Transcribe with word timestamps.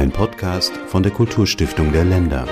Ein 0.00 0.12
Podcast 0.12 0.72
von 0.86 1.02
der 1.02 1.12
Kulturstiftung 1.12 1.92
der 1.92 2.06
Länder. 2.06 2.46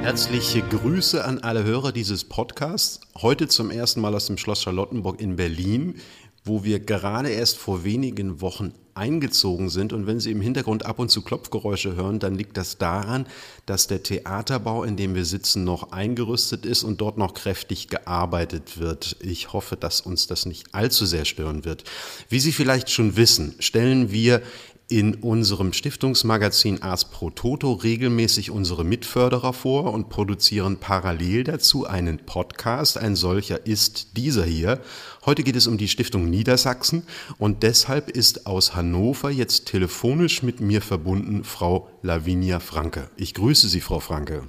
Herzliche 0.00 0.62
Grüße 0.62 1.22
an 1.22 1.40
alle 1.40 1.64
Hörer 1.64 1.92
dieses 1.92 2.24
Podcasts. 2.24 3.00
Heute 3.20 3.46
zum 3.46 3.70
ersten 3.70 4.00
Mal 4.00 4.14
aus 4.14 4.24
dem 4.24 4.38
Schloss 4.38 4.62
Charlottenburg 4.62 5.20
in 5.20 5.36
Berlin, 5.36 5.96
wo 6.44 6.62
wir 6.62 6.80
gerade 6.80 7.30
erst 7.30 7.56
vor 7.56 7.84
wenigen 7.84 8.40
Wochen 8.40 8.72
eingezogen 8.94 9.70
sind. 9.70 9.92
Und 9.92 10.06
wenn 10.06 10.20
Sie 10.20 10.30
im 10.30 10.40
Hintergrund 10.40 10.86
ab 10.86 10.98
und 10.98 11.10
zu 11.10 11.22
Klopfgeräusche 11.22 11.96
hören, 11.96 12.20
dann 12.20 12.34
liegt 12.34 12.56
das 12.56 12.78
daran, 12.78 13.26
dass 13.66 13.86
der 13.86 14.02
Theaterbau, 14.02 14.84
in 14.84 14.96
dem 14.96 15.14
wir 15.14 15.24
sitzen, 15.24 15.64
noch 15.64 15.92
eingerüstet 15.92 16.64
ist 16.64 16.84
und 16.84 17.00
dort 17.00 17.18
noch 17.18 17.34
kräftig 17.34 17.88
gearbeitet 17.88 18.78
wird. 18.78 19.16
Ich 19.20 19.52
hoffe, 19.52 19.76
dass 19.76 20.00
uns 20.00 20.26
das 20.26 20.46
nicht 20.46 20.74
allzu 20.74 21.06
sehr 21.06 21.24
stören 21.24 21.64
wird. 21.64 21.84
Wie 22.28 22.40
Sie 22.40 22.52
vielleicht 22.52 22.90
schon 22.90 23.16
wissen, 23.16 23.54
stellen 23.58 24.12
wir 24.12 24.42
in 24.88 25.14
unserem 25.14 25.72
Stiftungsmagazin 25.72 26.82
Ars 26.82 27.06
Pro 27.06 27.30
Toto 27.30 27.72
regelmäßig 27.72 28.50
unsere 28.50 28.84
Mitförderer 28.84 29.52
vor 29.52 29.92
und 29.94 30.10
produzieren 30.10 30.76
parallel 30.76 31.44
dazu 31.44 31.86
einen 31.86 32.18
Podcast. 32.18 32.98
Ein 32.98 33.16
solcher 33.16 33.66
ist 33.66 34.16
dieser 34.16 34.44
hier. 34.44 34.80
Heute 35.24 35.42
geht 35.42 35.56
es 35.56 35.66
um 35.66 35.78
die 35.78 35.88
Stiftung 35.88 36.28
Niedersachsen 36.28 37.04
und 37.38 37.62
deshalb 37.62 38.10
ist 38.10 38.46
aus 38.46 38.74
Hannover 38.74 39.30
jetzt 39.30 39.66
telefonisch 39.66 40.42
mit 40.42 40.60
mir 40.60 40.82
verbunden 40.82 41.44
Frau 41.44 41.88
Lavinia 42.02 42.60
Franke. 42.60 43.08
Ich 43.16 43.32
grüße 43.34 43.68
Sie, 43.68 43.80
Frau 43.80 44.00
Franke. 44.00 44.42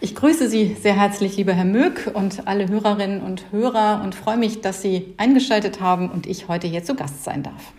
Ich 0.00 0.14
grüße 0.14 0.48
Sie 0.48 0.76
sehr 0.82 0.96
herzlich, 0.96 1.36
lieber 1.36 1.52
Herr 1.52 1.64
Möck 1.64 2.10
und 2.14 2.46
alle 2.46 2.68
Hörerinnen 2.68 3.20
und 3.22 3.52
Hörer 3.52 4.00
und 4.02 4.14
freue 4.14 4.36
mich, 4.36 4.62
dass 4.62 4.82
Sie 4.82 5.14
eingeschaltet 5.18 5.80
haben 5.80 6.10
und 6.10 6.26
ich 6.26 6.48
heute 6.48 6.66
hier 6.66 6.82
zu 6.82 6.94
Gast 6.94 7.24
sein 7.24 7.42
darf. 7.42 7.72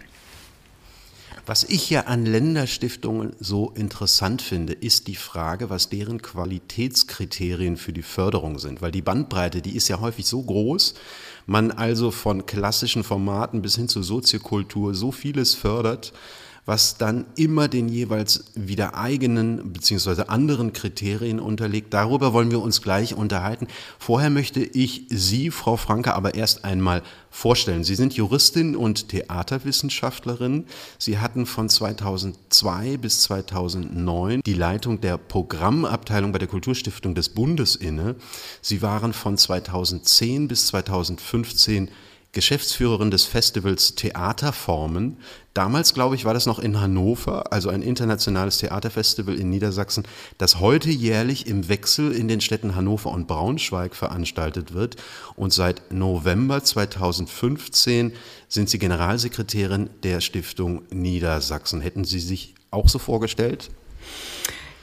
Was 1.47 1.63
ich 1.63 1.91
ja 1.91 2.01
an 2.01 2.25
Länderstiftungen 2.25 3.35
so 3.39 3.71
interessant 3.75 4.41
finde, 4.41 4.73
ist 4.73 5.07
die 5.07 5.15
Frage, 5.15 5.69
was 5.69 5.89
deren 5.89 6.23
Qualitätskriterien 6.23 7.77
für 7.77 7.93
die 7.93 8.01
Förderung 8.01 8.57
sind. 8.57 8.81
Weil 8.81 8.91
die 8.91 9.03
Bandbreite, 9.03 9.61
die 9.61 9.75
ist 9.75 9.87
ja 9.87 9.99
häufig 9.99 10.25
so 10.25 10.41
groß, 10.41 10.95
man 11.45 11.69
also 11.69 12.09
von 12.09 12.47
klassischen 12.47 13.03
Formaten 13.03 13.61
bis 13.61 13.75
hin 13.75 13.87
zu 13.87 14.01
Soziokultur 14.01 14.95
so 14.95 15.11
vieles 15.11 15.53
fördert, 15.53 16.13
was 16.65 16.97
dann 16.97 17.25
immer 17.35 17.67
den 17.67 17.87
jeweils 17.87 18.45
wieder 18.55 18.95
eigenen 18.95 19.71
beziehungsweise 19.71 20.29
anderen 20.29 20.73
Kriterien 20.73 21.39
unterliegt. 21.39 21.93
Darüber 21.93 22.33
wollen 22.33 22.49
wir 22.49 22.61
uns 22.61 22.81
gleich 22.81 23.13
unterhalten. 23.13 23.67
Vorher 23.99 24.31
möchte 24.31 24.61
ich 24.61 25.05
Sie, 25.09 25.51
Frau 25.51 25.77
Franke, 25.77 26.15
aber 26.15 26.33
erst 26.33 26.65
einmal 26.65 27.03
vorstellen. 27.29 27.83
Sie 27.83 27.95
sind 27.95 28.13
Juristin 28.13 28.75
und 28.75 29.09
Theaterwissenschaftlerin. 29.09 30.65
Sie 30.97 31.19
hatten 31.19 31.45
von 31.45 31.69
2002 31.69 32.97
bis 32.97 33.21
2009 33.21 34.41
die 34.43 34.53
Leitung 34.53 35.01
der 35.01 35.17
Programmabteilung 35.17 36.31
bei 36.31 36.39
der 36.39 36.47
Kulturstiftung 36.47 37.13
des 37.13 37.29
Bundes 37.29 37.75
inne. 37.75 38.15
Sie 38.61 38.81
waren 38.81 39.13
von 39.13 39.37
2010 39.37 40.47
bis 40.47 40.67
2015 40.67 41.91
Geschäftsführerin 42.35 43.11
des 43.11 43.23
Festivals 43.23 43.95
Theaterformen. 43.95 45.17
Damals, 45.55 45.93
glaube 45.93 46.15
ich, 46.15 46.25
war 46.25 46.33
das 46.33 46.47
noch 46.47 46.59
in 46.59 46.81
Hannover, 46.81 47.53
also 47.53 47.69
ein 47.69 47.81
internationales 47.81 48.57
Theaterfestival 48.57 49.35
in 49.35 49.49
Niedersachsen, 49.49 50.03
das 50.37 50.59
heute 50.59 50.89
jährlich 50.89 51.47
im 51.47 51.69
Wechsel 51.69 52.11
in 52.11 52.27
den 52.27 52.41
Städten 52.41 52.75
Hannover 52.75 53.09
und 53.11 53.25
Braunschweig 53.25 53.95
veranstaltet 53.95 54.73
wird. 54.73 54.97
Und 55.37 55.53
seit 55.53 55.93
November 55.93 56.61
2015 56.61 58.11
sind 58.49 58.69
Sie 58.69 58.79
Generalsekretärin 58.79 59.89
der 60.03 60.19
Stiftung 60.19 60.81
Niedersachsen. 60.89 61.79
Hätten 61.79 62.03
Sie 62.03 62.19
sich 62.19 62.53
auch 62.69 62.89
so 62.89 62.99
vorgestellt? 62.99 63.69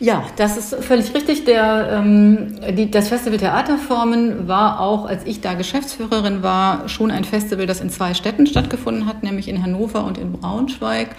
Ja, 0.02 0.24
das 0.34 0.56
ist 0.56 0.84
völlig 0.84 1.14
richtig. 1.14 1.44
Der, 1.44 1.88
ähm, 1.92 2.58
die, 2.76 2.90
das 2.90 3.06
Festival 3.06 3.38
Theaterformen 3.38 4.48
war 4.48 4.80
auch, 4.80 5.06
als 5.06 5.24
ich 5.24 5.40
da 5.40 5.54
Geschäftsführerin 5.54 6.42
war, 6.42 6.88
schon 6.88 7.12
ein 7.12 7.22
Festival, 7.22 7.66
das 7.66 7.80
in 7.80 7.88
zwei 7.88 8.12
Städten 8.12 8.48
stattgefunden 8.48 9.06
hat, 9.06 9.22
nämlich 9.22 9.46
in 9.46 9.62
Hannover 9.62 10.04
und 10.04 10.18
in 10.18 10.32
Braunschweig. 10.32 11.14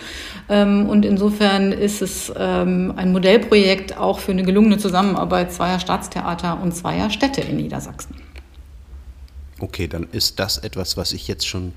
Ähm, 0.50 0.90
und 0.90 1.06
insofern 1.06 1.72
ist 1.72 2.02
es 2.02 2.30
ähm, 2.38 2.92
ein 2.98 3.14
Modellprojekt 3.14 3.98
auch 3.98 4.20
für 4.20 4.34
eine 4.34 4.44
gelungene 4.44 4.78
Zusammenarbeit 4.78 5.54
zweier 5.54 5.80
Staatstheater 5.80 6.62
und 6.62 6.76
zweier 6.76 7.10
Städte 7.10 7.40
in 7.40 7.56
Niedersachsen. 7.56 8.18
Okay, 9.60 9.88
dann 9.88 10.08
ist 10.12 10.40
das 10.40 10.58
etwas, 10.58 10.98
was 10.98 11.14
ich 11.14 11.30
jetzt 11.30 11.48
schon 11.48 11.72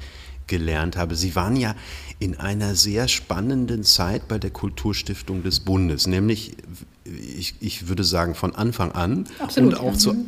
gelernt 0.49 0.97
habe. 0.97 1.15
Sie 1.15 1.37
waren 1.37 1.55
ja 1.55 1.77
in 2.19 2.37
einer 2.37 2.75
sehr 2.75 3.07
spannenden 3.07 3.85
Zeit 3.85 4.27
bei 4.27 4.39
der 4.39 4.51
Kulturstiftung 4.51 5.45
des 5.45 5.61
Bundes, 5.61 6.09
nämlich 6.09 6.57
ich, 7.39 7.55
ich 7.61 7.89
würde 7.89 8.05
sagen, 8.05 8.35
von 8.35 8.55
Anfang 8.55 8.93
an 8.93 9.25
Absolut, 9.39 9.75
und 9.75 9.81
auch 9.81 9.93
ja. 9.93 9.99
zu, 9.99 10.13
mhm. 10.15 10.27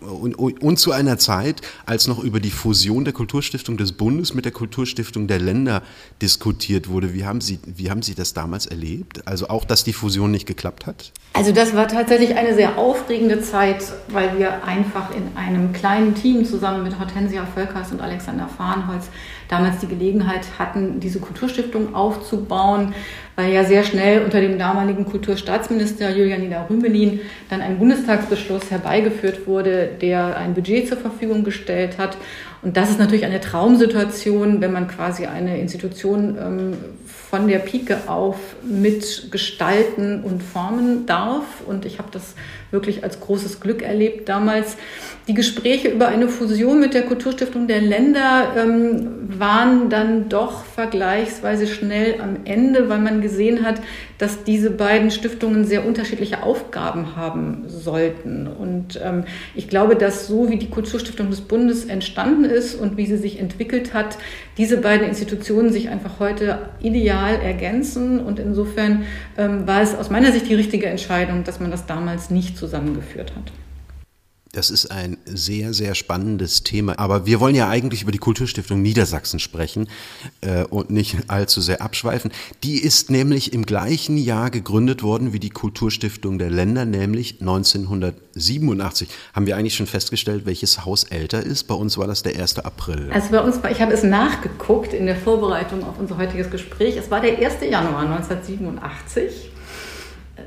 und, 0.00 0.34
und, 0.34 0.78
zu 0.78 0.92
einer 0.92 1.18
Zeit, 1.18 1.62
als 1.86 2.06
noch 2.06 2.22
über 2.22 2.40
die 2.40 2.50
Fusion 2.50 3.04
der 3.04 3.12
Kulturstiftung 3.12 3.76
des 3.76 3.92
Bundes 3.92 4.34
mit 4.34 4.44
der 4.44 4.52
Kulturstiftung 4.52 5.26
der 5.26 5.38
Länder 5.38 5.82
diskutiert 6.22 6.88
wurde. 6.88 7.14
Wie 7.14 7.24
haben 7.24 7.40
Sie, 7.40 7.58
wie 7.64 7.90
haben 7.90 8.02
Sie 8.02 8.14
das 8.14 8.34
damals 8.34 8.66
erlebt? 8.66 9.26
Also 9.26 9.48
auch, 9.48 9.64
dass 9.64 9.84
die 9.84 9.92
Fusion 9.92 10.30
nicht 10.30 10.46
geklappt 10.46 10.86
hat? 10.86 11.12
Also 11.32 11.52
das 11.52 11.74
war 11.74 11.88
tatsächlich 11.88 12.36
eine 12.36 12.54
sehr 12.54 12.78
aufregende 12.78 13.40
Zeit, 13.42 13.84
weil 14.08 14.38
wir 14.38 14.64
einfach 14.64 15.14
in 15.14 15.36
einem 15.36 15.72
kleinen 15.72 16.14
Team 16.14 16.44
zusammen 16.44 16.82
mit 16.82 16.98
Hortensia 16.98 17.46
Völkers 17.46 17.92
und 17.92 18.00
Alexander 18.00 18.48
Farnholz 18.48 19.08
damals 19.48 19.78
die 19.78 19.88
Gelegenheit 19.88 20.46
hatten, 20.58 21.00
diese 21.00 21.20
Kulturstiftung 21.20 21.94
aufzubauen, 21.94 22.94
weil 23.36 23.52
ja 23.52 23.64
sehr 23.64 23.82
schnell 23.82 24.22
unter 24.22 24.40
dem 24.40 24.58
damaligen 24.58 25.06
Kulturstaatsminister 25.06 26.10
Julian 26.10 26.42
Nieder-Rümelin 26.42 27.20
dann 27.48 27.60
ein 27.60 27.78
Bundestagsbeschluss 27.78 28.70
herbeigeführt 28.70 29.46
wurde, 29.46 29.88
der 30.00 30.36
ein 30.36 30.54
Budget 30.54 30.88
zur 30.88 30.98
Verfügung 30.98 31.44
gestellt 31.44 31.98
hat. 31.98 32.16
Und 32.62 32.76
das 32.76 32.90
ist 32.90 32.98
natürlich 32.98 33.24
eine 33.24 33.40
Traumsituation, 33.40 34.60
wenn 34.60 34.72
man 34.72 34.88
quasi 34.88 35.26
eine 35.26 35.58
Institution 35.60 36.36
ähm, 36.40 36.76
von 37.06 37.46
der 37.46 37.58
Pike 37.58 37.98
auf 38.06 38.36
mitgestalten 38.62 40.24
und 40.24 40.42
formen 40.42 41.06
darf. 41.06 41.44
Und 41.66 41.84
ich 41.84 41.98
habe 41.98 42.08
das 42.10 42.34
wirklich 42.70 43.04
als 43.04 43.20
großes 43.20 43.60
Glück 43.60 43.82
erlebt 43.82 44.28
damals. 44.28 44.76
Die 45.26 45.34
Gespräche 45.34 45.88
über 45.88 46.08
eine 46.08 46.28
Fusion 46.28 46.80
mit 46.80 46.94
der 46.94 47.02
Kulturstiftung 47.02 47.66
der 47.68 47.80
Länder 47.80 48.54
ähm, 48.56 49.28
waren 49.38 49.90
dann 49.90 50.28
doch 50.28 50.64
vergleichsweise 50.64 51.66
schnell 51.66 52.20
am 52.20 52.38
Ende, 52.44 52.88
weil 52.88 52.98
man 52.98 53.20
gesehen 53.20 53.64
hat, 53.64 53.80
dass 54.18 54.42
diese 54.42 54.70
beiden 54.70 55.10
Stiftungen 55.10 55.64
sehr 55.64 55.86
unterschiedliche 55.86 56.42
Aufgaben 56.42 57.14
haben 57.14 57.64
sollten. 57.68 58.48
Und 58.48 59.00
ähm, 59.02 59.24
ich 59.54 59.68
glaube, 59.68 59.94
dass 59.94 60.26
so 60.26 60.50
wie 60.50 60.56
die 60.56 60.70
Kulturstiftung 60.70 61.30
des 61.30 61.42
Bundes 61.42 61.84
entstanden 61.84 62.44
ist 62.44 62.74
und 62.74 62.96
wie 62.96 63.06
sie 63.06 63.16
sich 63.16 63.38
entwickelt 63.38 63.94
hat, 63.94 64.18
diese 64.56 64.78
beiden 64.78 65.06
Institutionen 65.06 65.72
sich 65.72 65.88
einfach 65.88 66.18
heute 66.18 66.70
ideal 66.80 67.38
ergänzen. 67.40 68.18
Und 68.18 68.40
insofern 68.40 69.04
ähm, 69.36 69.68
war 69.68 69.82
es 69.82 69.94
aus 69.94 70.10
meiner 70.10 70.32
Sicht 70.32 70.48
die 70.48 70.54
richtige 70.54 70.86
Entscheidung, 70.86 71.44
dass 71.44 71.60
man 71.60 71.70
das 71.70 71.86
damals 71.86 72.30
nicht 72.30 72.57
zusammengeführt 72.58 73.34
hat. 73.34 73.52
Das 74.52 74.70
ist 74.70 74.90
ein 74.90 75.18
sehr, 75.26 75.74
sehr 75.74 75.94
spannendes 75.94 76.62
Thema. 76.62 76.98
Aber 76.98 77.26
wir 77.26 77.38
wollen 77.38 77.54
ja 77.54 77.68
eigentlich 77.68 78.02
über 78.02 78.12
die 78.12 78.18
Kulturstiftung 78.18 78.80
Niedersachsen 78.80 79.40
sprechen 79.40 79.88
äh, 80.40 80.64
und 80.64 80.88
nicht 80.88 81.16
allzu 81.28 81.60
sehr 81.60 81.82
abschweifen. 81.82 82.32
Die 82.62 82.78
ist 82.78 83.10
nämlich 83.10 83.52
im 83.52 83.66
gleichen 83.66 84.16
Jahr 84.16 84.50
gegründet 84.50 85.02
worden 85.02 85.34
wie 85.34 85.38
die 85.38 85.50
Kulturstiftung 85.50 86.38
der 86.38 86.48
Länder, 86.48 86.86
nämlich 86.86 87.40
1987. 87.40 89.10
Haben 89.34 89.46
wir 89.46 89.56
eigentlich 89.56 89.76
schon 89.76 89.86
festgestellt, 89.86 90.46
welches 90.46 90.86
Haus 90.86 91.04
älter 91.04 91.42
ist? 91.42 91.64
Bei 91.64 91.74
uns 91.74 91.98
war 91.98 92.06
das 92.06 92.22
der 92.22 92.40
1. 92.40 92.60
April. 92.60 93.10
Also 93.12 93.30
bei 93.30 93.40
uns, 93.40 93.60
ich 93.70 93.82
habe 93.82 93.92
es 93.92 94.02
nachgeguckt 94.02 94.94
in 94.94 95.04
der 95.04 95.16
Vorbereitung 95.16 95.84
auf 95.84 95.98
unser 95.98 96.16
heutiges 96.16 96.50
Gespräch. 96.50 96.96
Es 96.96 97.10
war 97.10 97.20
der 97.20 97.36
1. 97.36 97.60
Januar 97.68 98.00
1987 98.00 99.50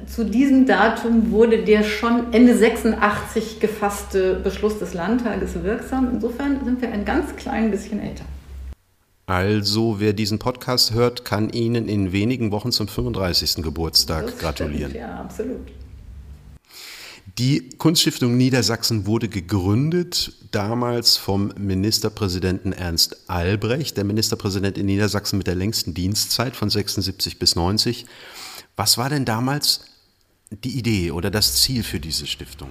zu 0.07 0.25
diesem 0.25 0.65
Datum 0.65 1.31
wurde 1.31 1.63
der 1.63 1.83
schon 1.83 2.33
Ende 2.33 2.57
86 2.57 3.59
gefasste 3.59 4.35
Beschluss 4.35 4.79
des 4.79 4.93
Landtages 4.93 5.63
wirksam. 5.63 6.09
Insofern 6.13 6.63
sind 6.63 6.81
wir 6.81 6.91
ein 6.91 7.05
ganz 7.05 7.35
klein 7.35 7.71
bisschen 7.71 7.99
älter. 7.99 8.25
Also, 9.27 9.99
wer 9.99 10.13
diesen 10.13 10.39
Podcast 10.39 10.93
hört, 10.93 11.23
kann 11.23 11.49
Ihnen 11.49 11.87
in 11.87 12.11
wenigen 12.11 12.51
Wochen 12.51 12.71
zum 12.71 12.87
35. 12.87 13.63
Geburtstag 13.63 14.25
das 14.25 14.37
gratulieren. 14.37 14.91
Stimmt, 14.91 14.95
ja, 14.95 15.15
absolut. 15.21 15.67
Die 17.37 17.69
Kunststiftung 17.77 18.35
Niedersachsen 18.35 19.05
wurde 19.05 19.29
gegründet 19.29 20.33
damals 20.51 21.15
vom 21.15 21.53
Ministerpräsidenten 21.57 22.73
Ernst 22.73 23.29
Albrecht, 23.29 23.95
der 23.95 24.03
Ministerpräsident 24.03 24.77
in 24.77 24.85
Niedersachsen 24.85 25.37
mit 25.37 25.47
der 25.47 25.55
längsten 25.55 25.93
Dienstzeit 25.93 26.55
von 26.55 26.69
76 26.69 27.39
bis 27.39 27.55
90. 27.55 28.05
Was 28.75 28.97
war 28.97 29.09
denn 29.09 29.23
damals 29.23 29.81
die 30.51 30.77
Idee 30.77 31.11
oder 31.11 31.31
das 31.31 31.61
Ziel 31.61 31.83
für 31.83 31.99
diese 31.99 32.27
Stiftung? 32.27 32.69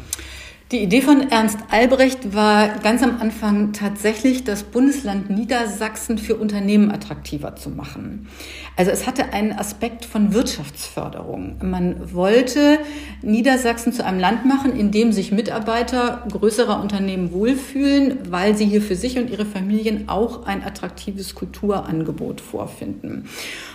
Die 0.72 0.84
Idee 0.84 1.02
von 1.02 1.32
Ernst 1.32 1.58
Albrecht 1.70 2.32
war 2.32 2.68
ganz 2.78 3.02
am 3.02 3.20
Anfang 3.20 3.72
tatsächlich, 3.72 4.44
das 4.44 4.62
Bundesland 4.62 5.28
Niedersachsen 5.28 6.16
für 6.16 6.36
Unternehmen 6.36 6.92
attraktiver 6.92 7.56
zu 7.56 7.70
machen. 7.70 8.28
Also 8.76 8.92
es 8.92 9.04
hatte 9.04 9.32
einen 9.32 9.52
Aspekt 9.52 10.04
von 10.04 10.32
Wirtschaftsförderung. 10.32 11.56
Man 11.60 12.14
wollte 12.14 12.78
Niedersachsen 13.20 13.92
zu 13.92 14.04
einem 14.04 14.20
Land 14.20 14.46
machen, 14.46 14.78
in 14.78 14.92
dem 14.92 15.10
sich 15.10 15.32
Mitarbeiter 15.32 16.24
größerer 16.30 16.80
Unternehmen 16.80 17.32
wohlfühlen, 17.32 18.30
weil 18.30 18.56
sie 18.56 18.66
hier 18.66 18.80
für 18.80 18.94
sich 18.94 19.18
und 19.18 19.28
ihre 19.28 19.46
Familien 19.46 20.08
auch 20.08 20.46
ein 20.46 20.62
attraktives 20.62 21.34
Kulturangebot 21.34 22.40
vorfinden. 22.40 23.24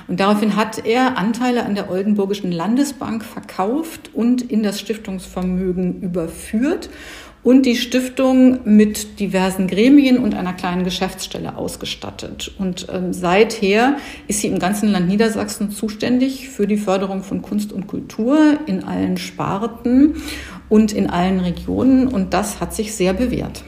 Und 0.08 0.22
daraufhin 0.22 0.56
hat 0.56 0.86
er 0.86 1.18
Anteile 1.18 1.66
an 1.66 1.76
der 1.76 1.92
Oldenburgischen 1.92 2.54
Landesbank 2.54 3.26
verkauft 3.26 4.12
und 4.14 4.42
in 4.42 4.64
das 4.64 4.80
Stiftungsvermögen 4.80 6.00
überführt 6.00 6.85
und 7.44 7.68
die 7.68 7.76
Stiftung 7.76 8.62
mit 8.66 9.20
diversen 9.20 9.68
Gremien 9.68 10.18
und 10.18 10.34
einer 10.34 10.54
kleinen 10.54 10.84
Geschäftsstelle 10.84 11.56
ausgestattet. 11.56 12.52
Und 12.58 12.88
ähm, 12.92 13.14
seither 13.14 13.98
ist 14.28 14.42
sie 14.42 14.48
im 14.48 14.58
ganzen 14.58 14.90
Land 14.90 15.08
Niedersachsen 15.08 15.70
zuständig 15.70 16.50
für 16.50 16.66
die 16.66 16.78
Förderung 16.78 17.22
von 17.22 17.44
Kunst 17.44 17.72
und 17.72 17.86
Kultur 17.86 18.58
in 18.66 18.84
allen 18.84 19.18
Sparten 19.18 20.16
und 20.70 20.92
in 20.92 21.08
allen 21.08 21.40
Regionen. 21.40 22.08
Und 22.08 22.34
das 22.34 22.60
hat 22.60 22.74
sich 22.74 22.96
sehr 22.96 23.14
bewährt 23.14 23.64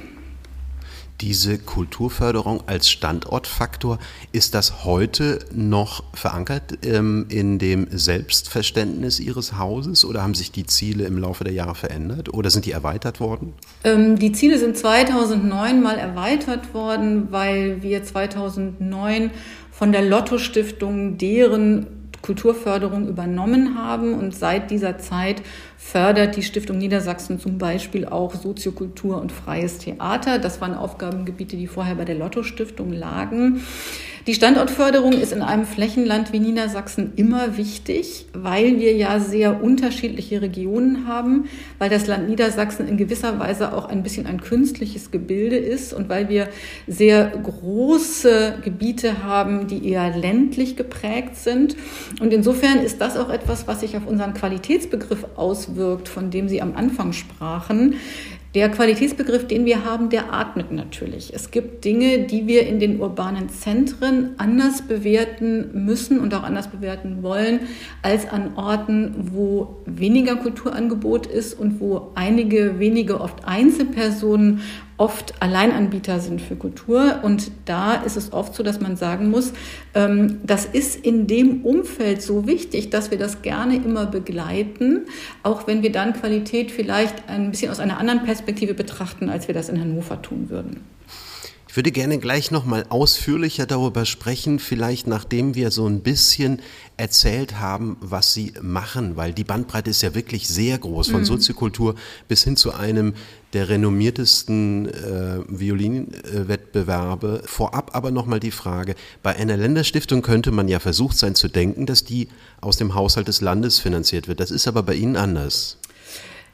diese 1.21 1.57
Kulturförderung 1.57 2.63
als 2.67 2.89
Standortfaktor, 2.89 3.97
ist 4.31 4.53
das 4.53 4.85
heute 4.85 5.39
noch 5.53 6.03
verankert 6.13 6.79
ähm, 6.83 7.25
in 7.29 7.59
dem 7.59 7.87
Selbstverständnis 7.89 9.19
Ihres 9.19 9.57
Hauses 9.57 10.05
oder 10.05 10.21
haben 10.21 10.35
sich 10.35 10.51
die 10.51 10.65
Ziele 10.65 11.05
im 11.05 11.17
Laufe 11.17 11.43
der 11.43 11.53
Jahre 11.53 11.75
verändert 11.75 12.33
oder 12.33 12.49
sind 12.49 12.65
die 12.65 12.71
erweitert 12.71 13.19
worden? 13.19 13.53
Ähm, 13.83 14.19
die 14.19 14.31
Ziele 14.31 14.59
sind 14.59 14.77
2009 14.77 15.81
mal 15.81 15.97
erweitert 15.97 16.73
worden, 16.73 17.27
weil 17.31 17.81
wir 17.81 18.03
2009 18.03 19.31
von 19.71 19.91
der 19.91 20.03
Lotto 20.03 20.37
Stiftung 20.37 21.17
deren 21.17 21.96
Kulturförderung 22.21 23.07
übernommen 23.07 23.77
haben 23.77 24.13
und 24.13 24.35
seit 24.35 24.71
dieser 24.71 24.97
Zeit 24.97 25.41
fördert 25.77 26.35
die 26.35 26.43
Stiftung 26.43 26.77
Niedersachsen 26.77 27.39
zum 27.39 27.57
Beispiel 27.57 28.05
auch 28.05 28.35
Soziokultur 28.35 29.21
und 29.21 29.31
freies 29.31 29.77
Theater. 29.77 30.39
Das 30.39 30.59
waren 30.59 30.73
Aufgabengebiete, 30.73 31.55
die 31.55 31.67
vorher 31.67 31.95
bei 31.95 32.05
der 32.05 32.15
Lotto 32.15 32.43
Stiftung 32.43 32.91
lagen. 32.91 33.61
Die 34.25 34.33
Standortförderung 34.33 35.13
ist 35.13 35.31
in 35.31 35.41
einem 35.41 35.65
Flächenland 35.65 36.33
wie 36.33 36.39
Niedersachsen 36.39 37.13
immer 37.15 37.57
wichtig, 37.57 38.25
weil 38.33 38.79
wir 38.79 38.93
ja 38.95 39.19
sehr 39.19 39.63
unterschiedliche 39.63 40.41
Regionen 40.41 41.07
haben, 41.07 41.45
weil 41.77 41.89
das 41.89 42.07
Land 42.07 42.27
Niedersachsen 42.27 42.87
in 42.87 42.97
gewisser 42.97 43.39
Weise 43.39 43.73
auch 43.73 43.85
ein 43.85 44.03
bisschen 44.03 44.25
ein 44.25 44.41
künstliches 44.41 45.11
Gebilde 45.11 45.57
ist 45.57 45.93
und 45.93 46.09
weil 46.09 46.29
wir 46.29 46.49
sehr 46.87 47.27
große 47.27 48.59
Gebiete 48.63 49.23
haben, 49.23 49.67
die 49.67 49.87
eher 49.87 50.15
ländlich 50.15 50.75
geprägt 50.75 51.35
sind. 51.35 51.75
Und 52.19 52.33
insofern 52.33 52.79
ist 52.79 52.99
das 52.99 53.17
auch 53.17 53.29
etwas, 53.29 53.67
was 53.67 53.81
sich 53.81 53.95
auf 53.95 54.07
unseren 54.07 54.33
Qualitätsbegriff 54.33 55.25
auswirkt, 55.35 56.09
von 56.09 56.31
dem 56.31 56.49
Sie 56.49 56.61
am 56.61 56.75
Anfang 56.75 57.13
sprachen. 57.13 57.95
Der 58.55 58.69
Qualitätsbegriff, 58.69 59.45
den 59.45 59.65
wir 59.65 59.83
haben, 59.83 60.09
der 60.09 60.33
atmet 60.33 60.71
natürlich. 60.71 61.33
Es 61.33 61.51
gibt 61.51 61.83
Dinge, 61.83 62.19
die 62.19 62.47
wir 62.47 62.65
in 62.65 62.79
den 62.79 63.01
urbanen 63.01 63.49
Zentren 63.49 64.35
anders 64.37 64.81
bewerten 64.81 65.85
müssen 65.85 66.19
und 66.19 66.33
auch 66.33 66.43
anders 66.43 66.69
bewerten 66.69 67.23
wollen, 67.23 67.61
als 68.01 68.27
an 68.29 68.55
Orten, 68.55 69.13
wo 69.33 69.77
weniger 69.85 70.37
Kulturangebot 70.37 71.27
ist 71.27 71.59
und 71.59 71.81
wo 71.81 72.11
einige 72.15 72.79
wenige, 72.79 73.19
oft 73.19 73.45
Einzelpersonen 73.45 74.61
oft 74.97 75.41
Alleinanbieter 75.41 76.19
sind 76.19 76.41
für 76.41 76.55
Kultur. 76.55 77.19
Und 77.23 77.51
da 77.65 77.93
ist 77.93 78.17
es 78.17 78.33
oft 78.33 78.55
so, 78.55 78.63
dass 78.63 78.81
man 78.81 78.97
sagen 78.97 79.29
muss, 79.29 79.53
ähm, 79.93 80.39
das 80.43 80.65
ist 80.65 81.05
in 81.05 81.27
dem 81.27 81.63
Umfeld 81.63 82.21
so 82.21 82.47
wichtig, 82.47 82.89
dass 82.89 83.11
wir 83.11 83.17
das 83.17 83.41
gerne 83.41 83.75
immer 83.75 84.07
begleiten, 84.07 85.05
auch 85.43 85.67
wenn 85.67 85.83
wir 85.83 85.91
dann 85.91 86.13
Qualität 86.13 86.71
vielleicht 86.71 87.29
ein 87.29 87.51
bisschen 87.51 87.71
aus 87.71 87.79
einer 87.79 87.99
anderen 87.99 88.23
Perspektive 88.23 88.73
betrachten, 88.73 89.29
als 89.29 89.47
wir 89.47 89.55
das 89.55 89.69
in 89.69 89.79
Hannover 89.79 90.21
tun 90.21 90.49
würden. 90.49 90.81
Ich 91.77 91.79
würde 91.79 91.91
gerne 91.91 92.17
gleich 92.17 92.49
noch 92.49 92.65
mal 92.65 92.87
ausführlicher 92.89 93.67
darüber 93.67 94.05
sprechen, 94.05 94.57
vielleicht 94.57 95.05
nachdem 95.05 95.53
wir 95.53 95.69
so 95.69 95.85
ein 95.85 95.99
bisschen 95.99 96.59
erzählt 96.97 97.59
haben, 97.59 97.97
was 97.99 98.33
Sie 98.33 98.53
machen, 98.63 99.15
weil 99.15 99.31
die 99.31 99.43
Bandbreite 99.43 99.91
ist 99.91 100.01
ja 100.01 100.15
wirklich 100.15 100.47
sehr 100.47 100.79
groß, 100.79 101.09
von 101.09 101.19
mhm. 101.19 101.25
Soziokultur 101.25 101.93
bis 102.27 102.43
hin 102.43 102.57
zu 102.57 102.73
einem 102.73 103.13
der 103.53 103.69
renommiertesten 103.69 104.87
äh, 104.87 105.41
Violinwettbewerbe. 105.49 107.43
Vorab 107.45 107.91
aber 107.93 108.09
nochmal 108.09 108.39
die 108.39 108.49
Frage, 108.49 108.95
bei 109.21 109.35
einer 109.35 109.55
Länderstiftung 109.55 110.23
könnte 110.23 110.51
man 110.51 110.67
ja 110.67 110.79
versucht 110.79 111.19
sein 111.19 111.35
zu 111.35 111.47
denken, 111.47 111.85
dass 111.85 112.03
die 112.03 112.27
aus 112.59 112.77
dem 112.77 112.95
Haushalt 112.95 113.27
des 113.27 113.41
Landes 113.41 113.77
finanziert 113.79 114.27
wird. 114.27 114.39
Das 114.39 114.49
ist 114.49 114.67
aber 114.67 114.81
bei 114.81 114.95
Ihnen 114.95 115.15
anders. 115.15 115.77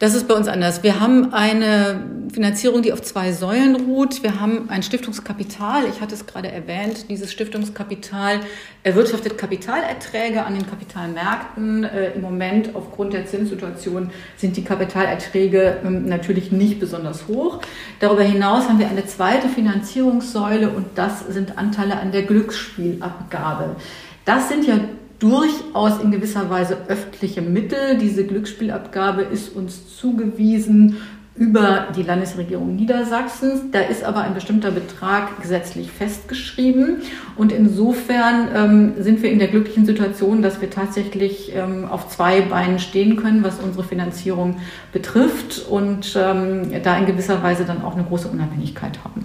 Das 0.04 0.16
ist 0.16 0.28
bei 0.28 0.34
uns 0.34 0.50
anders. 0.50 0.84
Wir 0.84 1.00
haben 1.00 1.32
eine 1.32 2.04
Finanzierung, 2.34 2.82
die 2.82 2.92
auf 2.92 3.02
zwei 3.02 3.32
Säulen 3.32 3.78
ruht. 3.78 4.22
Wir 4.22 4.42
haben 4.42 4.70
ein 4.70 4.84
Stiftungskapital. 4.84 5.86
Ich 5.86 6.02
hatte 6.02 6.14
es 6.14 6.26
gerade 6.26 6.52
erwähnt. 6.52 7.10
Dieses 7.10 7.32
Stiftungskapital 7.32 8.42
erwirtschaftet 8.84 9.38
Kapitalerträge 9.38 10.44
an 10.44 10.56
den 10.56 10.68
Kapitalmärkten. 10.68 11.86
Äh, 11.86 12.12
Im 12.16 12.22
Moment 12.22 12.76
aufgrund 12.76 13.14
der 13.14 13.28
Zinssituation 13.28 14.10
sind 14.36 14.58
die 14.58 14.66
Kapitalerträge 14.66 15.78
ähm, 15.86 16.10
natürlich 16.10 16.52
nicht 16.52 16.82
besonders 16.82 17.30
hoch. 17.30 17.62
Darüber 18.02 18.24
hinaus 18.24 18.68
haben 18.68 18.80
wir 18.80 18.90
eine 18.90 19.06
zweite 19.06 19.48
Finanzierungssäule 19.48 20.68
und 20.68 20.86
das 20.96 21.22
sind 21.30 21.58
Anteile 21.58 21.98
an 21.98 22.12
der 22.12 22.24
Glücksspielabgabe. 22.24 23.78
Das 24.26 24.50
sind 24.50 24.68
ja 24.68 24.80
durchaus 25.24 26.02
in 26.02 26.12
gewisser 26.12 26.50
Weise 26.50 26.78
öffentliche 26.90 27.42
Mittel. 27.42 27.98
Diese 27.98 28.26
Glücksspielabgabe 28.26 29.22
ist 29.22 29.56
uns 29.56 29.98
zugewiesen 29.98 30.98
über 31.36 31.88
die 31.96 32.04
Landesregierung 32.04 32.76
Niedersachsens. 32.76 33.72
Da 33.72 33.80
ist 33.80 34.04
aber 34.04 34.22
ein 34.22 34.34
bestimmter 34.34 34.70
Betrag 34.70 35.42
gesetzlich 35.42 35.92
festgeschrieben. 35.92 36.98
Und 37.38 37.54
insofern 37.54 38.50
ähm, 38.54 38.94
sind 39.00 39.24
wir 39.24 39.32
in 39.32 39.40
der 39.40 39.48
glücklichen 39.48 39.86
Situation, 39.86 40.42
dass 40.42 40.60
wir 40.60 40.70
tatsächlich 40.70 41.56
ähm, 41.56 41.86
auf 41.86 42.10
zwei 42.10 42.42
Beinen 42.42 42.78
stehen 42.78 43.16
können, 43.16 43.44
was 43.44 43.60
unsere 43.60 43.86
Finanzierung 43.86 44.58
betrifft 44.92 45.66
und 45.70 46.18
ähm, 46.22 46.84
da 46.84 46.98
in 46.98 47.06
gewisser 47.06 47.42
Weise 47.42 47.64
dann 47.64 47.82
auch 47.82 47.96
eine 47.96 48.04
große 48.04 48.28
Unabhängigkeit 48.28 49.00
haben. 49.06 49.24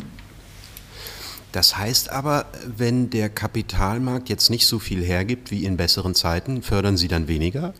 Das 1.52 1.78
heißt 1.78 2.10
aber, 2.10 2.46
wenn 2.76 3.10
der 3.10 3.28
Kapitalmarkt 3.28 4.28
jetzt 4.28 4.50
nicht 4.50 4.66
so 4.66 4.78
viel 4.78 5.02
hergibt 5.02 5.50
wie 5.50 5.64
in 5.64 5.76
besseren 5.76 6.14
Zeiten, 6.14 6.62
fördern 6.62 6.96
Sie 6.96 7.08
dann 7.08 7.26
weniger? 7.26 7.72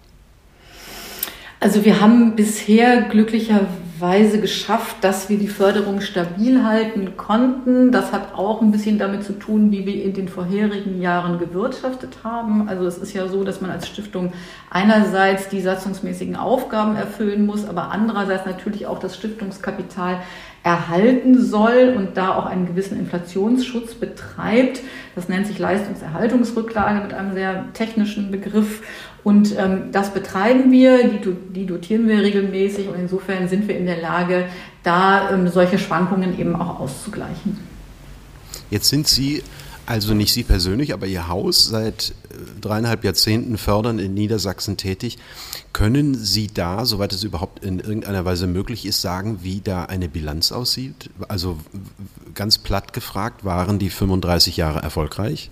Also 1.61 1.85
wir 1.85 2.01
haben 2.01 2.37
bisher 2.37 3.03
glücklicherweise 3.03 4.41
geschafft, 4.41 4.99
dass 5.01 5.29
wir 5.29 5.39
die 5.39 5.49
Förderung 5.49 6.01
stabil 6.01 6.63
halten 6.63 7.17
konnten. 7.17 7.91
Das 7.91 8.13
hat 8.13 8.33
auch 8.35 8.63
ein 8.63 8.71
bisschen 8.71 8.97
damit 8.97 9.25
zu 9.25 9.33
tun, 9.33 9.73
wie 9.73 9.85
wir 9.85 10.05
in 10.05 10.15
den 10.15 10.29
vorherigen 10.29 11.03
Jahren 11.03 11.41
gewirtschaftet 11.41 12.19
haben. 12.23 12.69
Also 12.69 12.87
es 12.87 12.99
ist 12.99 13.13
ja 13.13 13.27
so, 13.27 13.43
dass 13.43 13.61
man 13.61 13.73
als 13.73 13.89
Stiftung 13.89 14.33
einerseits 14.71 15.49
die 15.49 15.61
satzungsmäßigen 15.61 16.37
Aufgaben 16.37 16.95
erfüllen 16.95 17.45
muss, 17.45 17.67
aber 17.67 17.91
andererseits 17.91 18.47
natürlich 18.47 18.87
auch 18.87 19.01
das 19.01 19.17
Stiftungskapital 19.17 20.21
erhalten 20.63 21.43
soll 21.43 21.95
und 21.97 22.17
da 22.17 22.35
auch 22.35 22.47
einen 22.47 22.67
gewissen 22.67 22.99
Inflationsschutz 22.99 23.95
betreibt. 23.95 24.81
Das 25.15 25.29
nennt 25.29 25.47
sich 25.47 25.59
Leistungserhaltungsrücklage 25.59 27.01
mit 27.03 27.15
einem 27.15 27.33
sehr 27.33 27.73
technischen 27.73 28.31
Begriff. 28.31 28.83
Und 29.25 29.57
ähm, 29.59 29.93
das 29.93 30.13
betreiben 30.13 30.71
wir, 30.71 31.09
die, 31.09 31.21
die, 31.55 31.67
dotieren 31.67 32.09
wir 32.09 32.19
regelmäßig 32.23 32.89
und 32.89 32.97
insofern 32.97 33.49
sind 33.49 33.69
wir 33.69 33.77
in 33.77 33.87
der 33.87 34.01
Lage, 34.01 34.47
da 34.83 35.31
ähm, 35.31 35.49
solche 35.49 35.79
Schwankungen 35.79 36.39
eben 36.39 36.57
auch 36.57 36.81
auszugleichen. 36.81 37.59
Jetzt 38.71 38.89
sind 38.89 39.07
Sie 39.09 39.43
also 39.87 40.13
nicht 40.13 40.35
Sie 40.35 40.45
persönlich, 40.45 40.93
aber 40.93 41.07
Ihr 41.07 41.29
Haus 41.29 41.67
seit 41.67 42.11
äh, 42.31 42.61
dreieinhalb 42.61 43.05
Jahrzehnten 43.05 43.57
fördern 43.57 43.99
in 43.99 44.13
Niedersachsen 44.13 44.77
tätig. 44.77 45.17
Können 45.73 46.15
Sie 46.15 46.49
da, 46.49 46.85
soweit 46.85 47.13
es 47.13 47.23
überhaupt 47.23 47.65
in 47.65 47.79
irgendeiner 47.79 48.25
Weise 48.25 48.47
möglich 48.47 48.87
ist, 48.87 49.01
sagen, 49.01 49.41
wie 49.43 49.61
da 49.61 49.85
eine 49.85 50.09
Bilanz 50.09 50.51
aussieht? 50.51 51.11
Also 51.29 51.59
ganz 52.35 52.59
platt 52.59 52.93
gefragt, 52.93 53.45
waren 53.45 53.79
die 53.79 53.91
35 53.91 54.57
Jahre 54.57 54.81
erfolgreich? 54.81 55.51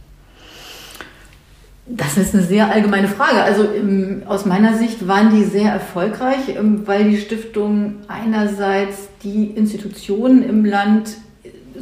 Das 1.89 2.17
ist 2.17 2.35
eine 2.35 2.43
sehr 2.43 2.73
allgemeine 2.73 3.07
Frage. 3.07 3.43
Also 3.43 3.63
im, 3.63 4.25
aus 4.27 4.45
meiner 4.45 4.77
Sicht 4.77 5.07
waren 5.07 5.31
die 5.37 5.45
sehr 5.45 5.71
erfolgreich, 5.71 6.49
ähm, 6.49 6.83
weil 6.87 7.11
die 7.11 7.19
Stiftung 7.19 7.97
einerseits 8.09 9.09
die 9.23 9.45
Institutionen 9.47 10.43
im 10.43 10.65
Land 10.65 11.11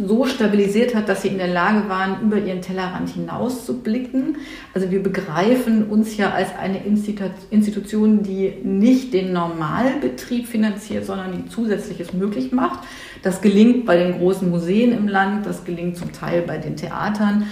so 0.07 0.25
stabilisiert 0.27 0.95
hat, 0.95 1.09
dass 1.09 1.23
sie 1.23 1.29
in 1.29 1.39
der 1.39 1.49
Lage 1.49 1.89
waren, 1.89 2.23
über 2.23 2.39
ihren 2.39 2.63
Tellerrand 2.63 3.11
hinaus 3.11 3.65
zu 3.65 3.81
blicken. 3.81 4.37
Also 4.73 4.91
wir 4.91 5.03
begreifen 5.03 5.89
uns 5.89 6.17
ja 6.17 6.31
als 6.31 6.49
eine 6.59 6.85
Institution, 6.85 8.23
die 8.23 8.55
nicht 8.63 9.13
den 9.13 9.33
Normalbetrieb 9.33 10.47
finanziert, 10.47 11.07
sondern 11.07 11.33
die 11.33 11.49
zusätzliches 11.49 12.13
möglich 12.13 12.53
macht. 12.53 12.81
Das 13.23 13.41
gelingt 13.41 13.87
bei 13.87 13.97
den 13.97 14.19
großen 14.19 14.51
Museen 14.51 14.93
im 14.93 15.09
Land, 15.09 15.47
das 15.47 15.65
gelingt 15.65 15.97
zum 15.97 16.13
Teil 16.13 16.43
bei 16.43 16.59
den 16.59 16.77
Theatern. 16.77 17.47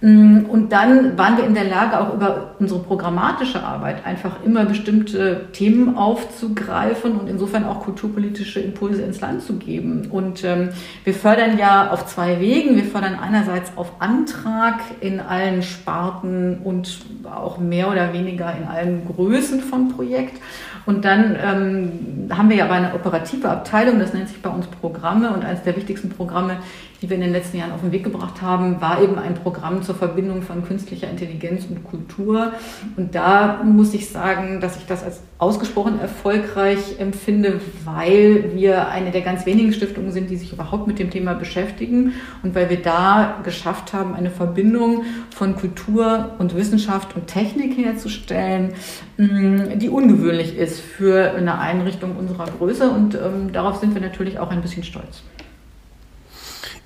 Mm, 0.00 0.44
und 0.48 0.72
dann 0.72 1.16
waren 1.16 1.36
wir 1.36 1.44
in 1.44 1.54
der 1.54 1.64
Lage, 1.64 1.98
auch 1.98 2.14
über 2.14 2.54
unsere 2.58 2.80
programmatische 2.80 3.62
Arbeit 3.62 4.04
einfach 4.04 4.44
immer 4.44 4.64
bestimmte 4.64 5.46
Themen 5.52 5.96
aufzugreifen 5.96 7.12
und 7.12 7.28
insofern 7.28 7.64
auch 7.64 7.80
kulturpolitische 7.80 8.60
Impulse 8.60 9.02
ins 9.02 9.20
Land 9.20 9.42
zu 9.42 9.54
geben. 9.54 10.08
Und 10.10 10.44
ähm, 10.44 10.70
wir 11.04 11.14
fördern 11.14 11.58
ja 11.58 11.90
auf 11.90 12.06
zwei 12.06 12.40
Wegen. 12.40 12.76
Wir 12.76 12.84
fördern 12.84 13.18
einerseits 13.18 13.72
auf 13.76 13.92
Antrag 14.00 14.80
in 15.00 15.20
allen 15.20 15.62
Sparten 15.62 16.58
und 16.62 16.98
auch 17.24 17.58
mehr 17.58 17.90
oder 17.90 18.12
weniger 18.12 18.54
in 18.56 18.66
allen 18.68 19.06
Größen 19.06 19.60
vom 19.60 19.92
Projekt. 19.92 20.40
Und 20.86 21.04
dann 21.04 21.36
ähm, 21.42 22.30
haben 22.36 22.48
wir 22.48 22.56
ja 22.56 22.64
aber 22.64 22.74
eine 22.74 22.94
operative 22.94 23.50
Abteilung, 23.50 23.98
das 23.98 24.14
nennt 24.14 24.28
sich 24.28 24.40
bei 24.40 24.50
uns 24.50 24.68
Programme. 24.68 25.32
Und 25.32 25.44
eines 25.44 25.62
der 25.64 25.76
wichtigsten 25.76 26.10
Programme, 26.10 26.58
die 27.02 27.10
wir 27.10 27.16
in 27.16 27.22
den 27.22 27.32
letzten 27.32 27.58
Jahren 27.58 27.72
auf 27.72 27.80
den 27.80 27.92
Weg 27.92 28.04
gebracht 28.04 28.40
haben, 28.40 28.80
war 28.80 29.02
eben 29.02 29.18
ein 29.18 29.34
Programm 29.34 29.82
zur 29.82 29.96
Verbindung 29.96 30.42
von 30.42 30.64
künstlicher 30.64 31.10
Intelligenz 31.10 31.66
und 31.68 31.84
Kultur. 31.84 32.52
Und 32.96 33.14
da 33.16 33.62
muss 33.64 33.94
ich 33.94 34.08
sagen, 34.08 34.60
dass 34.60 34.76
ich 34.76 34.86
das 34.86 35.02
als 35.02 35.20
ausgesprochen 35.38 36.00
erfolgreich 36.00 36.98
empfinde, 36.98 37.60
weil 37.84 38.54
wir 38.54 38.88
eine 38.88 39.10
der 39.10 39.20
ganz 39.20 39.44
wenigen 39.44 39.72
Stiftungen 39.72 40.10
sind, 40.12 40.30
die 40.30 40.36
sich 40.36 40.52
überhaupt 40.52 40.86
mit 40.86 40.98
dem 40.98 41.10
Thema 41.10 41.34
beschäftigen 41.34 42.14
und 42.42 42.54
weil 42.54 42.70
wir 42.70 42.80
da 42.80 43.40
geschafft 43.44 43.92
haben, 43.92 44.14
eine 44.14 44.30
Verbindung 44.30 45.02
von 45.34 45.56
Kultur 45.56 46.36
und 46.38 46.54
Wissenschaft 46.54 47.14
und 47.14 47.26
Technik 47.26 47.76
herzustellen, 47.76 48.72
mm, 49.18 49.78
die 49.78 49.90
ungewöhnlich 49.90 50.56
ist 50.56 50.75
für 50.80 51.32
eine 51.34 51.58
Einrichtung 51.58 52.16
unserer 52.16 52.46
Größe 52.46 52.90
und 52.90 53.14
ähm, 53.14 53.52
darauf 53.52 53.80
sind 53.80 53.94
wir 53.94 54.00
natürlich 54.00 54.38
auch 54.38 54.50
ein 54.50 54.62
bisschen 54.62 54.84
stolz. 54.84 55.22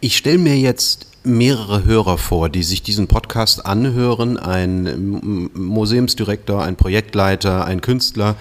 Ich 0.00 0.16
stelle 0.16 0.38
mir 0.38 0.56
jetzt 0.56 1.10
mehrere 1.24 1.84
Hörer 1.84 2.16
vor, 2.16 2.48
die 2.48 2.62
sich 2.62 2.82
diesen 2.82 3.06
Podcast 3.06 3.66
anhören, 3.66 4.38
ein 4.38 5.50
Museumsdirektor, 5.54 6.62
ein 6.62 6.76
Projektleiter, 6.76 7.64
ein 7.66 7.80
Künstler. 7.80 8.36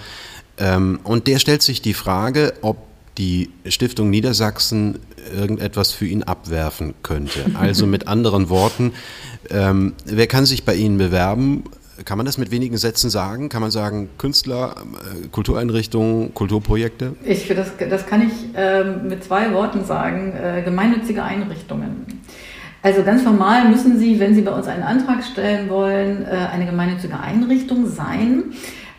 Ähm, 0.56 1.00
und 1.04 1.26
der 1.26 1.38
stellt 1.38 1.62
sich 1.62 1.82
die 1.82 1.94
Frage, 1.94 2.54
ob 2.62 2.78
die 3.18 3.50
Stiftung 3.66 4.08
Niedersachsen 4.08 4.98
irgendetwas 5.34 5.92
für 5.92 6.06
ihn 6.06 6.22
abwerfen 6.22 6.94
könnte. 7.02 7.44
Also 7.54 7.86
mit 7.86 8.08
anderen 8.08 8.48
Worten, 8.48 8.92
ähm, 9.50 9.94
wer 10.06 10.26
kann 10.26 10.46
sich 10.46 10.64
bei 10.64 10.74
Ihnen 10.74 10.96
bewerben? 10.96 11.64
Kann 12.04 12.16
man 12.16 12.26
das 12.26 12.38
mit 12.38 12.50
wenigen 12.50 12.76
Sätzen 12.76 13.10
sagen? 13.10 13.48
Kann 13.48 13.62
man 13.62 13.70
sagen, 13.70 14.08
Künstler, 14.18 14.74
äh, 14.78 15.28
Kultureinrichtungen, 15.28 16.32
Kulturprojekte? 16.34 17.14
Ich, 17.24 17.48
das, 17.48 17.72
das 17.78 18.06
kann 18.06 18.26
ich 18.26 18.56
äh, 18.56 18.84
mit 18.84 19.24
zwei 19.24 19.52
Worten 19.52 19.84
sagen, 19.84 20.32
äh, 20.32 20.62
gemeinnützige 20.62 21.22
Einrichtungen. 21.22 22.06
Also 22.82 23.02
ganz 23.02 23.22
formal 23.22 23.68
müssen 23.68 23.98
Sie, 23.98 24.18
wenn 24.20 24.34
Sie 24.34 24.40
bei 24.40 24.52
uns 24.52 24.66
einen 24.66 24.82
Antrag 24.82 25.22
stellen 25.22 25.68
wollen, 25.68 26.24
äh, 26.24 26.48
eine 26.50 26.64
gemeinnützige 26.64 27.18
Einrichtung 27.18 27.86
sein. 27.86 28.44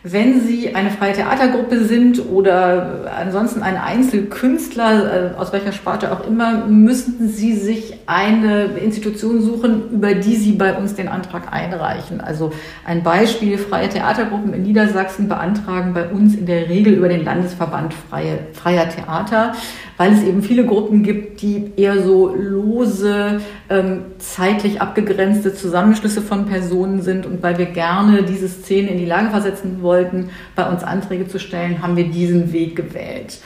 Wenn 0.03 0.41
Sie 0.41 0.74
eine 0.74 0.89
freie 0.89 1.13
Theatergruppe 1.13 1.84
sind 1.86 2.25
oder 2.27 3.12
ansonsten 3.20 3.62
ein 3.62 3.77
Einzelkünstler, 3.77 5.34
äh, 5.36 5.38
aus 5.38 5.53
welcher 5.53 5.72
Sparte 5.74 6.12
auch 6.12 6.25
immer, 6.25 6.65
müssen 6.65 7.29
Sie 7.29 7.53
sich 7.53 8.00
eine 8.08 8.63
Institution 8.79 9.43
suchen, 9.43 9.91
über 9.91 10.15
die 10.15 10.38
Sie 10.38 10.53
bei 10.53 10.75
uns 10.75 10.96
den 10.96 11.08
Antrag 11.08 11.53
einreichen. 11.53 12.20
Also 12.20 12.51
ein 12.84 13.03
Beispiel, 13.03 13.60
freie 13.60 13.89
Theatergruppen 13.89 14.55
in 14.55 14.63
Niedersachsen 14.63 15.29
beantragen 15.29 15.93
bei 15.93 16.10
uns 16.10 16.34
in 16.34 16.48
der 16.48 16.67
Regel 16.67 16.93
über 16.93 17.08
den 17.08 17.24
Landesverband 17.24 17.93
freie, 17.93 18.39
freier 18.53 18.89
Theater 18.89 19.53
weil 20.01 20.13
es 20.13 20.24
eben 20.24 20.41
viele 20.41 20.65
Gruppen 20.65 21.03
gibt, 21.03 21.43
die 21.43 21.74
eher 21.77 22.01
so 22.01 22.34
lose, 22.36 23.39
ähm, 23.70 24.00
zeitlich 24.17 24.81
abgegrenzte 24.81 25.53
Zusammenschlüsse 25.53 26.24
von 26.24 26.48
Personen 26.48 27.03
sind. 27.03 27.27
Und 27.27 27.43
weil 27.43 27.60
wir 27.60 27.67
gerne 27.67 28.24
diese 28.24 28.48
Szene 28.48 28.89
in 28.89 28.98
die 28.98 29.05
Lage 29.05 29.29
versetzen 29.29 29.84
wollten, 29.84 30.31
bei 30.55 30.67
uns 30.67 30.84
Anträge 30.84 31.27
zu 31.27 31.38
stellen, 31.38 31.84
haben 31.84 31.98
wir 31.98 32.05
diesen 32.05 32.51
Weg 32.51 32.75
gewählt. 32.75 33.41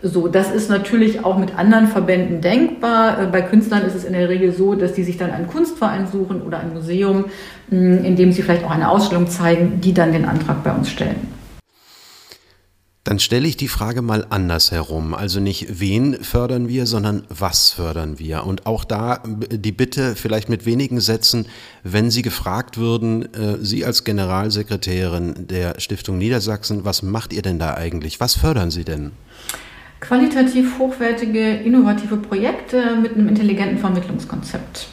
So, 0.00 0.28
das 0.28 0.52
ist 0.52 0.70
natürlich 0.70 1.24
auch 1.24 1.38
mit 1.38 1.58
anderen 1.58 1.88
Verbänden 1.88 2.40
denkbar. 2.40 3.22
Äh, 3.22 3.26
bei 3.26 3.42
Künstlern 3.42 3.82
ist 3.82 3.96
es 3.96 4.04
in 4.04 4.12
der 4.12 4.28
Regel 4.28 4.52
so, 4.52 4.76
dass 4.76 4.92
die 4.92 5.02
sich 5.02 5.16
dann 5.16 5.32
einen 5.32 5.48
Kunstverein 5.48 6.06
suchen 6.06 6.40
oder 6.40 6.60
ein 6.60 6.72
Museum, 6.72 7.24
in 7.68 8.14
dem 8.14 8.30
sie 8.30 8.42
vielleicht 8.42 8.64
auch 8.64 8.70
eine 8.70 8.88
Ausstellung 8.88 9.26
zeigen, 9.26 9.80
die 9.80 9.92
dann 9.92 10.12
den 10.12 10.24
Antrag 10.24 10.62
bei 10.62 10.70
uns 10.70 10.88
stellen. 10.88 11.35
Dann 13.06 13.20
stelle 13.20 13.46
ich 13.46 13.56
die 13.56 13.68
Frage 13.68 14.02
mal 14.02 14.26
anders 14.30 14.72
herum. 14.72 15.14
Also 15.14 15.38
nicht 15.38 15.78
wen 15.78 16.14
fördern 16.24 16.66
wir, 16.66 16.86
sondern 16.86 17.22
was 17.28 17.70
fördern 17.70 18.18
wir. 18.18 18.44
Und 18.44 18.66
auch 18.66 18.82
da 18.82 19.22
die 19.24 19.70
Bitte 19.70 20.16
vielleicht 20.16 20.48
mit 20.48 20.66
wenigen 20.66 20.98
Sätzen, 21.00 21.46
wenn 21.84 22.10
Sie 22.10 22.22
gefragt 22.22 22.78
würden, 22.78 23.32
äh, 23.32 23.58
Sie 23.60 23.84
als 23.84 24.02
Generalsekretärin 24.02 25.46
der 25.46 25.78
Stiftung 25.78 26.18
Niedersachsen, 26.18 26.84
was 26.84 27.04
macht 27.04 27.32
ihr 27.32 27.42
denn 27.42 27.60
da 27.60 27.74
eigentlich? 27.74 28.18
Was 28.18 28.34
fördern 28.34 28.72
Sie 28.72 28.82
denn? 28.82 29.12
Qualitativ 30.00 30.76
hochwertige, 30.80 31.58
innovative 31.58 32.16
Projekte 32.16 32.96
mit 32.96 33.14
einem 33.14 33.28
intelligenten 33.28 33.78
Vermittlungskonzept. 33.78 34.88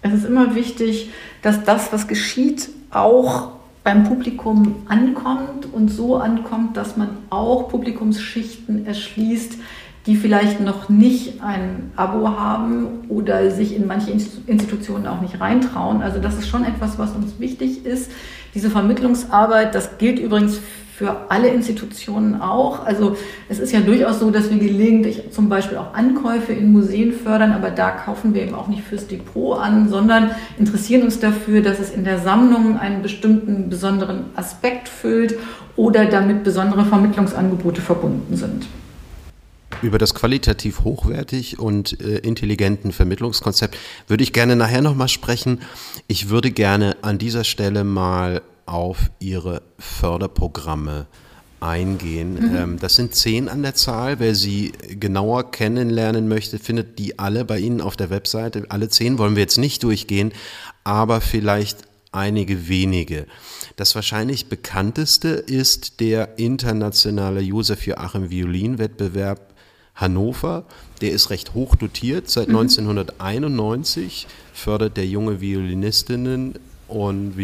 Es 0.00 0.14
ist 0.14 0.24
immer 0.24 0.54
wichtig, 0.54 1.10
dass 1.42 1.62
das, 1.62 1.92
was 1.92 2.08
geschieht, 2.08 2.70
auch 2.88 3.50
beim 3.84 4.04
Publikum 4.04 4.76
ankommt 4.88 5.66
und 5.70 5.88
so 5.88 6.16
ankommt, 6.16 6.76
dass 6.76 6.96
man 6.96 7.10
auch 7.28 7.68
Publikumsschichten 7.68 8.86
erschließt, 8.86 9.58
die 10.06 10.16
vielleicht 10.16 10.60
noch 10.60 10.88
nicht 10.88 11.42
ein 11.42 11.92
Abo 11.94 12.28
haben 12.28 13.04
oder 13.08 13.50
sich 13.50 13.76
in 13.76 13.86
manche 13.86 14.10
Institutionen 14.10 15.06
auch 15.06 15.20
nicht 15.20 15.40
reintrauen. 15.40 16.02
Also 16.02 16.18
das 16.18 16.38
ist 16.38 16.48
schon 16.48 16.64
etwas, 16.64 16.98
was 16.98 17.12
uns 17.12 17.38
wichtig 17.38 17.86
ist. 17.86 18.10
Diese 18.54 18.70
Vermittlungsarbeit, 18.70 19.74
das 19.74 19.98
gilt 19.98 20.18
übrigens 20.18 20.60
für 20.96 21.30
alle 21.30 21.48
Institutionen 21.48 22.40
auch. 22.40 22.86
Also 22.86 23.16
es 23.48 23.58
ist 23.58 23.72
ja 23.72 23.80
durchaus 23.80 24.20
so, 24.20 24.30
dass 24.30 24.50
wir 24.50 24.58
gelegentlich 24.58 25.32
zum 25.32 25.48
Beispiel 25.48 25.76
auch 25.76 25.92
Ankäufe 25.92 26.52
in 26.52 26.72
Museen 26.72 27.12
fördern, 27.12 27.50
aber 27.50 27.70
da 27.70 27.90
kaufen 27.90 28.32
wir 28.32 28.42
eben 28.42 28.54
auch 28.54 28.68
nicht 28.68 28.84
fürs 28.84 29.08
Depot 29.08 29.58
an, 29.58 29.88
sondern 29.88 30.30
interessieren 30.56 31.02
uns 31.02 31.18
dafür, 31.18 31.62
dass 31.62 31.80
es 31.80 31.90
in 31.90 32.04
der 32.04 32.20
Sammlung 32.20 32.78
einen 32.78 33.02
bestimmten 33.02 33.68
besonderen 33.68 34.26
Aspekt 34.36 34.88
füllt 34.88 35.34
oder 35.74 36.06
damit 36.06 36.44
besondere 36.44 36.84
Vermittlungsangebote 36.84 37.80
verbunden 37.80 38.36
sind. 38.36 38.66
Über 39.82 39.98
das 39.98 40.14
qualitativ 40.14 40.84
hochwertig 40.84 41.58
und 41.58 42.00
äh, 42.00 42.18
intelligenten 42.18 42.92
Vermittlungskonzept 42.92 43.76
würde 44.06 44.22
ich 44.22 44.32
gerne 44.32 44.54
nachher 44.54 44.80
nochmal 44.80 45.08
sprechen. 45.08 45.60
Ich 46.06 46.28
würde 46.28 46.52
gerne 46.52 46.96
an 47.02 47.18
dieser 47.18 47.42
Stelle 47.42 47.82
mal 47.82 48.42
auf 48.66 49.10
Ihre 49.18 49.62
Förderprogramme 49.78 51.06
eingehen. 51.64 52.34
Mhm. 52.34 52.56
Ähm, 52.56 52.78
das 52.78 52.96
sind 52.96 53.14
zehn 53.14 53.48
an 53.48 53.62
der 53.62 53.74
Zahl. 53.74 54.20
Wer 54.20 54.34
sie 54.34 54.72
genauer 55.00 55.50
kennenlernen 55.50 56.28
möchte, 56.28 56.58
findet 56.58 56.98
die 56.98 57.18
alle 57.18 57.44
bei 57.44 57.58
Ihnen 57.58 57.80
auf 57.80 57.96
der 57.96 58.10
Webseite. 58.10 58.64
Alle 58.68 58.88
zehn 58.88 59.18
wollen 59.18 59.34
wir 59.34 59.42
jetzt 59.42 59.58
nicht 59.58 59.82
durchgehen, 59.82 60.32
aber 60.84 61.20
vielleicht 61.20 61.78
einige 62.12 62.68
wenige. 62.68 63.26
Das 63.76 63.94
wahrscheinlich 63.94 64.46
bekannteste 64.46 65.28
ist 65.30 66.00
der 66.00 66.38
internationale 66.38 67.40
Josef 67.40 67.86
Joachim 67.86 68.30
Violinwettbewerb 68.30 69.54
Hannover. 69.94 70.64
Der 71.00 71.12
ist 71.12 71.30
recht 71.30 71.54
hoch 71.54 71.74
dotiert. 71.76 72.30
Seit 72.30 72.48
mhm. 72.48 72.56
1991 72.56 74.26
fördert 74.52 74.96
der 74.96 75.06
junge 75.06 75.40
Violinistinnen 75.40 76.54
und 76.88 77.36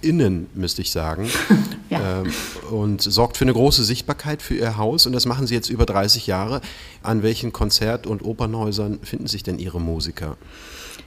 ViolinistInnen, 0.00 0.48
müsste 0.54 0.82
ich 0.82 0.90
sagen. 0.90 1.28
ja. 1.90 2.20
ähm, 2.22 2.32
und 2.70 3.02
sorgt 3.02 3.36
für 3.36 3.44
eine 3.44 3.52
große 3.52 3.84
Sichtbarkeit 3.84 4.42
für 4.42 4.54
ihr 4.54 4.76
Haus. 4.76 5.06
Und 5.06 5.12
das 5.12 5.26
machen 5.26 5.46
sie 5.46 5.54
jetzt 5.54 5.70
über 5.70 5.86
30 5.86 6.26
Jahre. 6.26 6.60
An 7.02 7.22
welchen 7.22 7.52
Konzert- 7.52 8.06
und 8.06 8.22
Opernhäusern 8.22 9.00
finden 9.02 9.26
sich 9.26 9.42
denn 9.42 9.58
ihre 9.58 9.80
Musiker? 9.80 10.36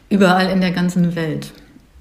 Überall 0.10 0.50
in 0.50 0.62
der 0.62 0.72
ganzen 0.72 1.16
Welt. 1.16 1.52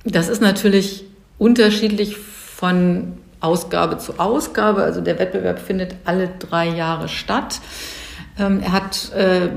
Das 0.05 0.29
ist 0.29 0.41
natürlich 0.43 1.05
unterschiedlich 1.39 2.17
von 2.17 3.15
Ausgabe 3.41 3.99
zu 3.99 4.19
Ausgabe. 4.19 4.83
Also 4.83 5.01
der 5.01 5.19
Wettbewerb 5.19 5.61
findet 5.61 5.97
alle 6.05 6.29
drei 6.39 6.69
Jahre 6.69 7.09
statt. 7.09 7.61
Ähm, 8.39 8.61
er 8.61 8.73
hat 8.73 9.13
äh, 9.13 9.51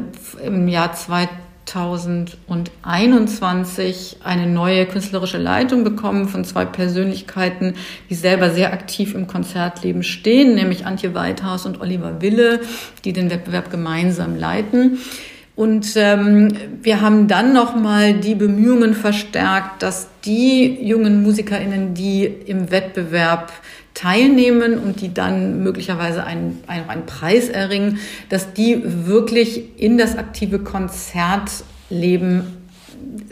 im 0.44 0.68
Jahr 0.68 0.94
2000 0.94 1.43
2021 1.66 4.18
eine 4.24 4.48
neue 4.48 4.86
künstlerische 4.86 5.38
Leitung 5.38 5.84
bekommen 5.84 6.28
von 6.28 6.46
zwei 6.46 6.66
Persönlichkeiten, 6.66 7.76
die 8.10 8.16
selber 8.16 8.50
sehr 8.50 8.74
aktiv 8.74 9.16
im 9.16 9.28
Konzertleben 9.28 10.04
stehen, 10.04 10.56
nämlich 10.56 10.86
Antje 10.86 11.14
Weithaus 11.14 11.66
und 11.66 11.80
Oliver 11.82 12.22
Wille, 12.22 12.60
die 13.06 13.14
den 13.14 13.30
Wettbewerb 13.30 13.72
gemeinsam 13.72 14.38
leiten. 14.38 14.98
Und 15.56 15.94
ähm, 15.96 16.48
wir 16.82 17.02
haben 17.02 17.28
dann 17.28 17.54
nochmal 17.54 18.16
die 18.16 18.34
Bemühungen 18.34 18.96
verstärkt, 18.96 19.84
dass 19.84 20.08
die 20.26 20.84
jungen 20.84 21.22
MusikerInnen, 21.22 21.94
die 21.94 22.26
im 22.26 22.72
Wettbewerb 22.72 23.52
teilnehmen 23.94 24.80
und 24.80 25.02
die 25.02 25.14
dann 25.14 25.64
möglicherweise 25.64 26.24
einen, 26.24 26.64
einen, 26.68 27.06
Preis 27.06 27.50
erringen, 27.50 28.00
dass 28.30 28.54
die 28.54 28.82
wirklich 28.84 29.80
in 29.80 29.98
das 29.98 30.18
aktive 30.18 30.60
Konzertleben 30.60 32.58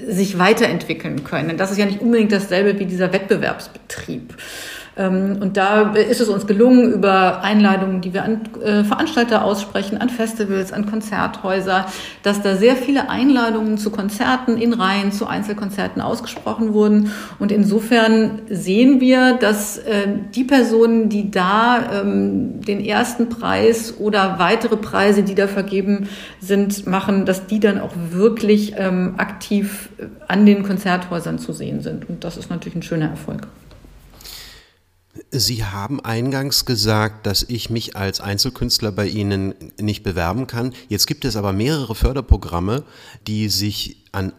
sich 0.07 0.37
weiterentwickeln 0.37 1.23
können. 1.23 1.57
Das 1.57 1.71
ist 1.71 1.77
ja 1.77 1.85
nicht 1.85 2.01
unbedingt 2.01 2.31
dasselbe 2.31 2.79
wie 2.79 2.85
dieser 2.85 3.11
Wettbewerbsbetrieb. 3.13 4.35
Ähm, 4.97 5.37
und 5.41 5.57
da 5.57 5.93
ist 5.93 6.21
es 6.21 6.29
uns 6.29 6.47
gelungen, 6.47 6.91
über 6.91 7.43
Einladungen, 7.43 8.01
die 8.01 8.13
wir 8.13 8.23
an 8.23 8.41
äh, 8.63 8.83
Veranstalter 8.83 9.43
aussprechen, 9.43 9.97
an 9.97 10.09
Festivals, 10.09 10.73
an 10.73 10.85
Konzerthäuser, 10.85 11.85
dass 12.23 12.41
da 12.41 12.55
sehr 12.55 12.75
viele 12.75 13.09
Einladungen 13.09 13.77
zu 13.77 13.89
Konzerten 13.89 14.57
in 14.57 14.73
Reihen, 14.73 15.11
zu 15.11 15.27
Einzelkonzerten 15.27 16.01
ausgesprochen 16.01 16.73
wurden. 16.73 17.11
Und 17.39 17.51
insofern 17.51 18.41
sehen 18.49 18.99
wir, 18.99 19.33
dass 19.33 19.77
äh, 19.77 20.07
die 20.35 20.43
Personen, 20.43 21.09
die 21.09 21.31
da 21.31 22.01
ähm, 22.01 22.61
den 22.61 22.83
ersten 22.83 23.29
Preis 23.29 23.95
oder 23.97 24.39
weitere 24.39 24.77
Preise, 24.77 25.23
die 25.23 25.35
da 25.35 25.47
vergeben 25.47 26.09
sind, 26.39 26.85
machen, 26.85 27.25
dass 27.25 27.47
die 27.47 27.59
dann 27.59 27.79
auch 27.79 27.93
wirklich 28.11 28.73
ähm, 28.77 29.15
aktiv 29.17 29.89
an 30.27 30.45
den 30.45 30.63
Konzerthäusern 30.63 31.39
zu 31.39 31.53
sehen 31.53 31.81
sind. 31.81 32.09
Und 32.09 32.23
das 32.23 32.37
ist 32.37 32.49
natürlich 32.49 32.75
ein 32.75 32.83
schöner 32.83 33.09
Erfolg. 33.09 33.47
Sie 35.31 35.63
haben 35.63 36.03
eingangs 36.03 36.65
gesagt, 36.65 37.25
dass 37.25 37.43
ich 37.43 37.69
mich 37.69 37.95
als 37.95 38.19
Einzelkünstler 38.19 38.91
bei 38.91 39.07
Ihnen 39.07 39.55
nicht 39.79 40.03
bewerben 40.03 40.45
kann. 40.45 40.73
Jetzt 40.89 41.07
gibt 41.07 41.23
es 41.23 41.37
aber 41.37 41.53
mehrere 41.53 41.95
Förderprogramme, 41.95 42.83
die 43.27 43.47
sich 43.47 44.03
an 44.11 44.33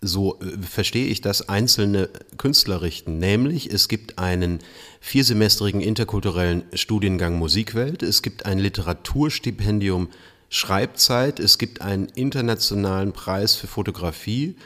so 0.00 0.40
äh, 0.40 0.62
verstehe 0.62 1.06
ich 1.06 1.20
das, 1.20 1.48
einzelne 1.48 2.08
Künstler 2.38 2.80
richten. 2.80 3.18
Nämlich 3.18 3.72
es 3.72 3.88
gibt 3.88 4.18
einen 4.18 4.60
viersemestrigen 5.00 5.80
interkulturellen 5.80 6.62
Studiengang 6.72 7.36
Musikwelt, 7.36 8.02
es 8.02 8.22
gibt 8.22 8.46
ein 8.46 8.58
Literaturstipendium 8.58 10.08
Schreibzeit, 10.48 11.38
es 11.38 11.58
gibt 11.58 11.80
einen 11.80 12.06
internationalen 12.06 13.12
Preis 13.12 13.54
für 13.54 13.66
Fotografie. 13.66 14.56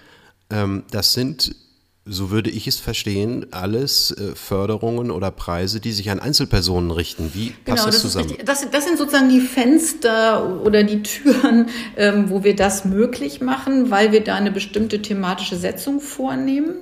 Ähm, 0.50 0.84
das 0.90 1.14
sind 1.14 1.56
so 2.06 2.30
würde 2.30 2.50
ich 2.50 2.66
es 2.66 2.78
verstehen, 2.78 3.46
alles 3.50 4.10
äh, 4.10 4.34
Förderungen 4.34 5.10
oder 5.10 5.30
Preise, 5.30 5.80
die 5.80 5.92
sich 5.92 6.10
an 6.10 6.20
Einzelpersonen 6.20 6.90
richten. 6.90 7.30
Wie 7.32 7.50
passt 7.50 7.64
genau, 7.64 7.76
das, 7.86 7.94
das 7.94 8.02
zusammen? 8.02 8.34
Das, 8.44 8.70
das, 8.70 8.84
sind 8.84 8.98
sozusagen 8.98 9.30
die 9.30 9.40
Fenster 9.40 10.60
oder 10.62 10.82
die 10.82 11.02
Türen, 11.02 11.70
ähm, 11.96 12.28
wo 12.28 12.44
wir 12.44 12.54
das 12.54 12.84
möglich 12.84 13.40
machen, 13.40 13.90
weil 13.90 14.12
wir 14.12 14.22
da 14.22 14.34
eine 14.34 14.50
bestimmte 14.50 15.00
thematische 15.00 15.56
Setzung 15.56 16.00
vornehmen. 16.00 16.74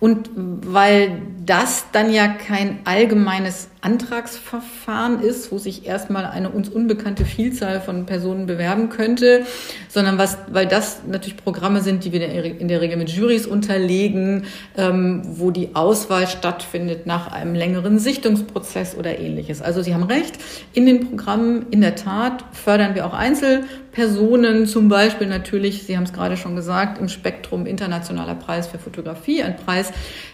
Und 0.00 0.30
weil 0.34 1.20
das 1.44 1.84
dann 1.92 2.10
ja 2.10 2.26
kein 2.26 2.80
allgemeines 2.86 3.68
Antragsverfahren 3.82 5.22
ist, 5.22 5.50
wo 5.50 5.58
sich 5.58 5.86
erstmal 5.86 6.26
eine 6.26 6.50
uns 6.50 6.68
unbekannte 6.68 7.24
Vielzahl 7.24 7.80
von 7.80 8.04
Personen 8.04 8.44
bewerben 8.46 8.90
könnte, 8.90 9.46
sondern 9.88 10.18
was, 10.18 10.36
weil 10.50 10.66
das 10.66 11.00
natürlich 11.06 11.38
Programme 11.38 11.80
sind, 11.80 12.04
die 12.04 12.12
wir 12.12 12.28
in 12.28 12.68
der 12.68 12.80
Regel 12.82 12.98
mit 12.98 13.08
Jurys 13.08 13.46
unterlegen, 13.46 14.44
ähm, 14.76 15.22
wo 15.24 15.50
die 15.50 15.74
Auswahl 15.74 16.26
stattfindet 16.26 17.06
nach 17.06 17.32
einem 17.32 17.54
längeren 17.54 17.98
Sichtungsprozess 17.98 18.96
oder 18.96 19.18
ähnliches. 19.18 19.62
Also 19.62 19.80
Sie 19.80 19.94
haben 19.94 20.02
recht, 20.02 20.34
in 20.74 20.84
den 20.84 21.08
Programmen 21.08 21.66
in 21.70 21.80
der 21.80 21.94
Tat 21.94 22.44
fördern 22.52 22.94
wir 22.94 23.06
auch 23.06 23.14
Einzelpersonen, 23.14 24.66
zum 24.66 24.90
Beispiel 24.90 25.26
natürlich, 25.26 25.84
Sie 25.84 25.96
haben 25.96 26.04
es 26.04 26.12
gerade 26.12 26.36
schon 26.36 26.54
gesagt, 26.54 26.98
im 27.00 27.08
Spektrum 27.08 27.64
Internationaler 27.64 28.34
Preis 28.34 28.66
für 28.66 28.78
Fotografie, 28.78 29.42
ein 29.42 29.56
Preis, 29.56 29.90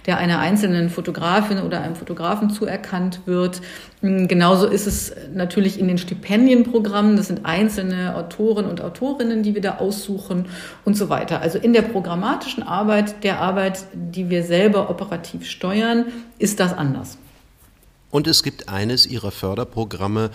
der 0.07 0.19
einer 0.19 0.41
einzelnen 0.41 0.91
Fotografin 0.91 1.59
oder 1.59 1.81
einem 1.81 1.95
Fotografen 1.95 2.51
zuerkannt 2.51 3.21
wird 3.25 3.36
wird. 3.37 3.61
Hm, 4.01 4.29
genauso 4.29 4.67
ist 4.67 4.87
es 4.87 5.13
natürlich 5.35 5.79
in 5.79 5.89
den 5.89 5.99
Stipendienprogrammen. 5.99 7.17
Das 7.17 7.27
sind 7.27 7.45
einzelne 7.45 8.17
Autoren 8.17 8.65
und 8.65 8.81
Autorinnen, 8.81 9.43
die 9.43 9.55
wir 9.55 9.63
da 9.63 9.77
aussuchen 9.77 10.47
und 10.85 10.97
so 10.97 11.09
weiter. 11.09 11.41
Also 11.41 11.59
in 11.59 11.73
der 11.73 11.83
programmatischen 11.83 12.63
Arbeit, 12.63 13.23
der 13.23 13.41
Arbeit, 13.41 13.85
die 13.93 14.31
wir 14.31 14.43
selber 14.43 14.91
operativ 14.91 15.47
steuern, 15.47 16.07
ist 16.39 16.59
das 16.61 16.73
anders. 16.73 17.19
Und 18.11 18.27
es 18.27 18.43
gibt 18.43 18.69
eines 18.69 19.07
Ihrer 19.07 19.31
Förderprogramme, 19.31 20.31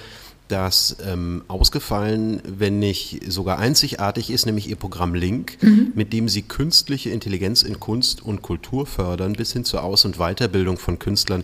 das 0.52 0.98
ähm, 1.08 1.44
ausgefallen, 1.48 2.42
wenn 2.46 2.80
nicht 2.80 3.22
sogar 3.32 3.58
einzigartig 3.60 4.30
ist, 4.30 4.46
nämlich 4.46 4.70
Ihr 4.70 4.76
Programm 4.76 5.16
Link, 5.16 5.58
mhm. 5.62 5.94
mit 5.96 6.12
dem 6.12 6.28
Sie 6.28 6.42
künstliche 6.42 7.10
Intelligenz 7.10 7.64
in 7.64 7.80
Kunst 7.80 8.22
und 8.22 8.42
Kultur 8.42 8.86
fördern, 8.86 9.34
bis 9.34 9.54
hin 9.54 9.64
zur 9.64 9.84
Aus- 9.84 10.04
und 10.04 10.18
Weiterbildung 10.18 10.78
von 10.78 11.00
Künstlern 11.00 11.44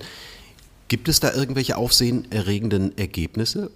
Gibt 0.88 1.10
es 1.10 1.20
da 1.20 1.34
irgendwelche 1.34 1.78
aufsehenerregenden 1.78 2.98
Ergebnisse? 2.98 3.72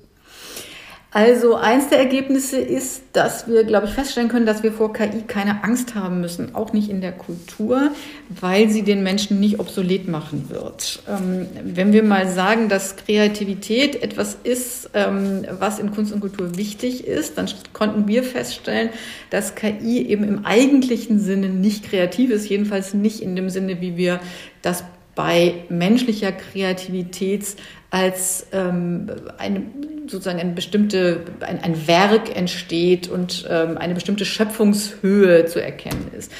Also 1.14 1.56
eins 1.56 1.90
der 1.90 2.00
Ergebnisse 2.00 2.58
ist, 2.58 3.02
dass 3.12 3.46
wir, 3.46 3.66
glaube 3.66 3.88
ich, 3.88 3.92
feststellen 3.92 4.30
können, 4.30 4.46
dass 4.46 4.64
wir 4.64 4.72
vor 4.72 4.94
KI 4.94 5.24
keine 5.28 5.62
Angst 5.66 5.94
haben 5.94 6.22
müssen, 6.22 6.56
auch 6.56 6.72
nicht 6.72 6.90
in 6.90 7.02
der 7.02 7.12
Kultur, 7.12 7.92
weil 8.30 8.70
sie 8.70 8.84
den 8.84 9.04
Menschen 9.04 9.42
nicht 9.42 9.60
obsolet 9.60 10.08
machen 10.08 10.50
wird. 10.50 11.04
Ähm, 11.10 11.48
wenn 11.66 11.92
wir 11.92 12.04
mal 12.04 12.30
sagen, 12.30 12.70
dass 12.70 12.96
Kreativität 12.96 14.02
etwas 14.02 14.38
ist, 14.46 14.92
ähm, 14.94 15.46
was 15.60 15.80
in 15.80 15.92
Kunst 15.92 16.14
und 16.14 16.22
Kultur 16.22 16.56
wichtig 16.56 17.06
ist, 17.06 17.38
dann 17.38 17.50
konnten 17.74 18.08
wir 18.08 18.24
feststellen, 18.24 18.90
dass 19.32 19.56
KI 19.56 20.08
eben 20.08 20.24
im 20.24 20.46
eigentlichen 20.46 21.20
Sinne 21.20 21.50
nicht 21.50 21.90
kreativ 21.90 22.32
ist, 22.32 22.48
jedenfalls 22.48 22.94
nicht 22.94 23.20
in 23.20 23.36
dem 23.36 23.50
Sinne, 23.50 23.82
wie 23.82 23.98
wir 23.98 24.22
das 24.62 24.86
bei 25.16 25.66
menschlicher 25.70 26.32
Kreativität 26.32 27.56
als 27.90 28.48
ähm, 28.54 29.08
eine 29.38 29.64
sozusagen 30.08 30.40
ein 30.40 30.56
bestimmte 30.56 31.26
ein, 31.42 31.60
ein 31.62 31.88
Werk 31.88 32.36
entsteht 32.36 33.10
und 33.10 33.46
ähm, 33.50 33.78
eine 33.78 33.94
bestimmte 33.94 34.26
Schöpfungshöhe 34.26 35.46
zu 35.46 35.62
erkennen 35.62 36.10
ist. 36.18 36.32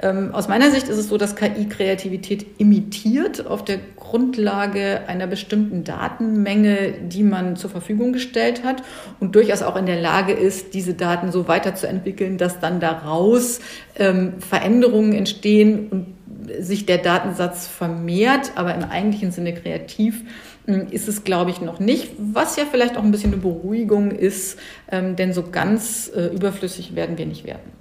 Ähm, 0.00 0.32
aus 0.32 0.48
meiner 0.48 0.70
Sicht 0.70 0.88
ist 0.88 0.98
es 0.98 1.08
so, 1.08 1.16
dass 1.16 1.34
KI 1.34 1.68
Kreativität 1.68 2.46
imitiert 2.58 3.46
auf 3.46 3.64
der 3.64 3.78
Grundlage 3.96 5.08
einer 5.08 5.26
bestimmten 5.26 5.82
Datenmenge, 5.82 6.92
die 7.08 7.22
man 7.22 7.56
zur 7.56 7.70
Verfügung 7.70 8.12
gestellt 8.12 8.62
hat 8.62 8.82
und 9.18 9.34
durchaus 9.34 9.62
auch 9.62 9.76
in 9.76 9.86
der 9.86 10.00
Lage 10.00 10.32
ist, 10.32 10.74
diese 10.74 10.94
Daten 10.94 11.32
so 11.32 11.48
weiterzuentwickeln, 11.48 12.38
dass 12.38 12.60
dann 12.60 12.80
daraus 12.80 13.60
ähm, 13.96 14.34
Veränderungen 14.40 15.14
entstehen 15.14 15.88
und 15.88 16.17
sich 16.60 16.86
der 16.86 16.98
Datensatz 16.98 17.66
vermehrt, 17.66 18.52
aber 18.54 18.74
im 18.74 18.84
eigentlichen 18.84 19.32
Sinne 19.32 19.54
kreativ 19.54 20.22
hm, 20.66 20.88
ist 20.90 21.08
es, 21.08 21.24
glaube 21.24 21.50
ich, 21.50 21.60
noch 21.60 21.80
nicht, 21.80 22.12
was 22.18 22.56
ja 22.56 22.64
vielleicht 22.70 22.96
auch 22.96 23.02
ein 23.02 23.10
bisschen 23.10 23.32
eine 23.32 23.42
Beruhigung 23.42 24.10
ist, 24.10 24.58
ähm, 24.90 25.16
denn 25.16 25.32
so 25.32 25.50
ganz 25.50 26.10
äh, 26.14 26.26
überflüssig 26.26 26.94
werden 26.94 27.18
wir 27.18 27.26
nicht 27.26 27.44
werden. 27.44 27.72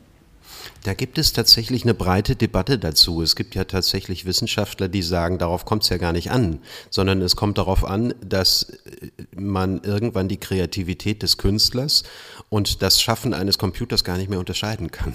Da 0.83 0.93
gibt 0.93 1.17
es 1.17 1.33
tatsächlich 1.33 1.83
eine 1.83 1.93
breite 1.93 2.37
Debatte 2.37 2.79
dazu. 2.79 3.21
Es 3.21 3.35
gibt 3.35 3.55
ja 3.55 3.65
tatsächlich 3.65 4.25
Wissenschaftler, 4.25 4.87
die 4.87 5.01
sagen, 5.01 5.37
darauf 5.37 5.65
kommt 5.65 5.83
es 5.83 5.89
ja 5.89 5.97
gar 5.97 6.13
nicht 6.13 6.31
an, 6.31 6.59
sondern 6.89 7.21
es 7.21 7.35
kommt 7.35 7.57
darauf 7.57 7.83
an, 7.83 8.13
dass 8.25 8.69
äh, 8.69 9.09
man 9.35 9.81
irgendwann 9.83 10.29
die 10.29 10.37
Kreativität 10.37 11.23
des 11.23 11.37
Künstlers 11.37 12.03
und 12.47 12.81
das 12.81 13.01
Schaffen 13.01 13.33
eines 13.33 13.57
Computers 13.57 14.05
gar 14.05 14.17
nicht 14.17 14.29
mehr 14.29 14.39
unterscheiden 14.39 14.89
kann. 14.89 15.13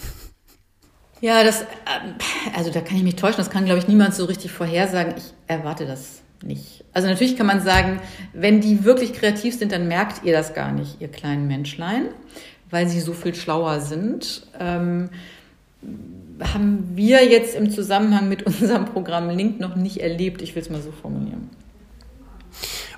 Ja, 1.23 1.45
das, 1.45 1.61
ähm, 1.63 2.17
also 2.55 2.73
da 2.73 2.81
kann 2.81 2.97
ich 2.97 3.05
mich 3.05 3.15
täuschen, 3.15 3.39
das 3.39 3.49
kann, 3.49 3.65
glaube 3.65 3.79
ich, 3.79 3.87
niemand 3.87 4.13
so 4.13 4.25
richtig 4.25 4.51
vorhersagen. 4.51 5.15
Ich 5.17 5.33
erwarte 5.47 5.87
das 5.87 6.21
nicht. 6.43 6.85
Also 6.93 7.07
natürlich 7.07 7.37
kann 7.37 7.47
man 7.47 7.61
sagen, 7.61 8.01
wenn 8.33 8.61
die 8.61 8.85
wirklich 8.85 9.13
kreativ 9.13 9.57
sind, 9.57 9.71
dann 9.71 9.87
merkt 9.87 10.25
ihr 10.25 10.33
das 10.33 10.53
gar 10.53 10.73
nicht, 10.73 11.01
ihr 11.01 11.07
kleinen 11.07 11.47
Menschlein, 11.47 12.09
weil 12.71 12.89
sie 12.89 12.99
so 12.99 13.13
viel 13.13 13.37
schlauer 13.37 13.81
sind. 13.81 14.49
Ähm, 14.59 15.11
haben 16.53 16.91
wir 16.97 17.25
jetzt 17.25 17.55
im 17.55 17.71
Zusammenhang 17.71 18.29
mit 18.29 18.43
unserem 18.47 18.87
Programm 18.87 19.31
Link 19.31 19.61
noch 19.61 19.77
nicht 19.77 19.99
erlebt, 19.99 20.43
ich 20.43 20.57
will 20.57 20.63
es 20.63 20.71
mal 20.71 20.83
so 20.83 20.91
formulieren. 20.91 21.51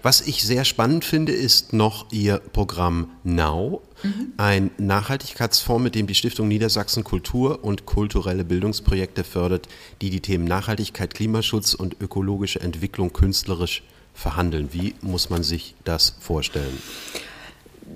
Was 0.03 0.23
ich 0.23 0.45
sehr 0.45 0.65
spannend 0.65 1.05
finde, 1.05 1.33
ist 1.33 1.75
noch 1.75 2.11
Ihr 2.11 2.39
Programm 2.39 3.11
Now, 3.23 3.83
mhm. 4.05 4.33
ein 4.37 4.71
Nachhaltigkeitsfonds, 4.79 5.83
mit 5.83 5.95
dem 5.95 6.07
die 6.07 6.15
Stiftung 6.15 6.49
Niedersachsen 6.49 7.03
Kultur 7.03 7.65
und 7.65 7.87
kulturelle 7.87 8.45
Bildungsprojekte 8.45 9.25
fördert, 9.25 9.69
die 10.01 10.11
die 10.11 10.21
Themen 10.21 10.45
Nachhaltigkeit, 10.45 11.15
Klimaschutz 11.15 11.75
und 11.75 12.01
ökologische 12.01 12.61
Entwicklung 12.61 13.13
künstlerisch 13.13 13.83
verhandeln. 14.15 14.69
Wie 14.73 14.95
muss 15.01 15.31
man 15.31 15.43
sich 15.43 15.75
das 15.85 16.17
vorstellen? 16.21 16.79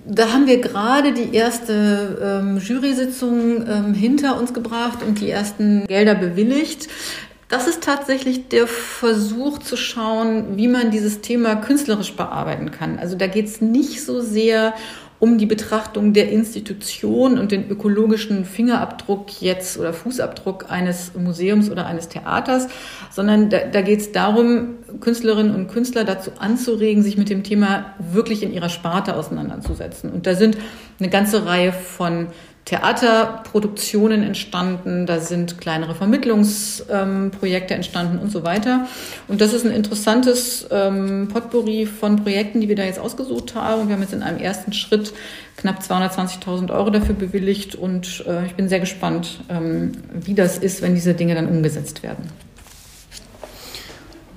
Da 0.07 0.33
haben 0.33 0.47
wir 0.47 0.61
gerade 0.61 1.13
die 1.13 1.35
erste 1.35 2.43
ähm, 2.43 2.59
Jury-Sitzung 2.59 3.67
ähm, 3.67 3.95
hinter 3.95 4.39
uns 4.39 4.53
gebracht 4.53 5.03
und 5.03 5.21
die 5.21 5.31
ersten 5.31 5.87
Gelder 5.87 6.15
bewilligt. 6.15 6.89
Das 7.49 7.67
ist 7.67 7.83
tatsächlich 7.83 8.49
der 8.49 8.67
Versuch 8.67 9.59
zu 9.59 9.77
schauen, 9.77 10.59
wie 10.59 10.69
man 10.69 10.91
dieses 10.91 11.23
Thema 11.23 11.57
künstlerisch 11.57 12.15
bearbeiten 12.15 12.71
kann. 12.71 12.99
Also 12.99 13.17
da 13.17 13.27
geht 13.27 13.47
es 13.47 13.63
nicht 13.63 14.05
so 14.05 14.21
sehr 14.21 14.75
um 15.21 15.39
die 15.39 15.47
Betrachtung 15.47 16.13
der 16.13 16.31
Institution 16.31 17.39
und 17.39 17.51
den 17.51 17.69
ökologischen 17.69 18.45
Fingerabdruck 18.45 19.43
jetzt 19.43 19.79
oder 19.79 19.93
Fußabdruck 19.93 20.71
eines 20.71 21.13
Museums 21.15 21.71
oder 21.71 21.87
eines 21.87 22.09
Theaters, 22.09 22.69
sondern 23.11 23.51
da, 23.51 23.59
da 23.71 23.81
geht 23.83 24.01
es 24.01 24.13
darum, 24.13 24.77
Künstlerinnen 25.01 25.55
und 25.55 25.69
Künstler 25.69 26.05
dazu 26.05 26.31
anzuregen, 26.39 27.03
sich 27.03 27.17
mit 27.17 27.31
dem 27.31 27.43
Thema 27.43 27.95
wirklich 28.13 28.43
in 28.43 28.53
ihrer 28.53 28.69
Sparte 28.69 29.17
auseinanderzusetzen. 29.17 30.11
Und 30.13 30.27
da 30.27 30.35
sind 30.35 30.57
eine 31.01 31.09
ganze 31.09 31.47
Reihe 31.47 31.73
von 31.73 32.29
Theaterproduktionen 32.69 34.23
entstanden, 34.23 35.07
da 35.07 35.21
sind 35.21 35.57
kleinere 35.57 35.95
Vermittlungsprojekte 35.95 37.73
ähm, 37.73 37.77
entstanden 37.77 38.19
und 38.19 38.31
so 38.31 38.45
weiter. 38.45 38.87
Und 39.27 39.41
das 39.41 39.55
ist 39.55 39.65
ein 39.65 39.73
interessantes 39.73 40.67
ähm, 40.71 41.29
Potpourri 41.33 41.87
von 41.87 42.23
Projekten, 42.23 42.61
die 42.61 42.69
wir 42.69 42.77
da 42.77 42.85
jetzt 42.85 42.99
ausgesucht 42.99 43.55
haben. 43.55 43.89
Wir 43.89 43.95
haben 43.95 44.03
jetzt 44.03 44.13
in 44.13 44.23
einem 44.23 44.39
ersten 44.39 44.75
Schritt 44.75 45.15
knapp 45.57 45.81
220.000 45.81 46.71
Euro 46.71 46.91
dafür 46.91 47.15
bewilligt 47.15 47.75
und 47.75 48.23
äh, 48.27 48.45
ich 48.45 48.55
bin 48.55 48.69
sehr 48.69 48.81
gespannt, 48.81 49.41
ähm, 49.49 49.93
wie 50.13 50.35
das 50.35 50.59
ist, 50.59 50.83
wenn 50.83 50.95
diese 50.95 51.15
Dinge 51.15 51.35
dann 51.35 51.49
umgesetzt 51.49 52.03
werden. 52.03 52.29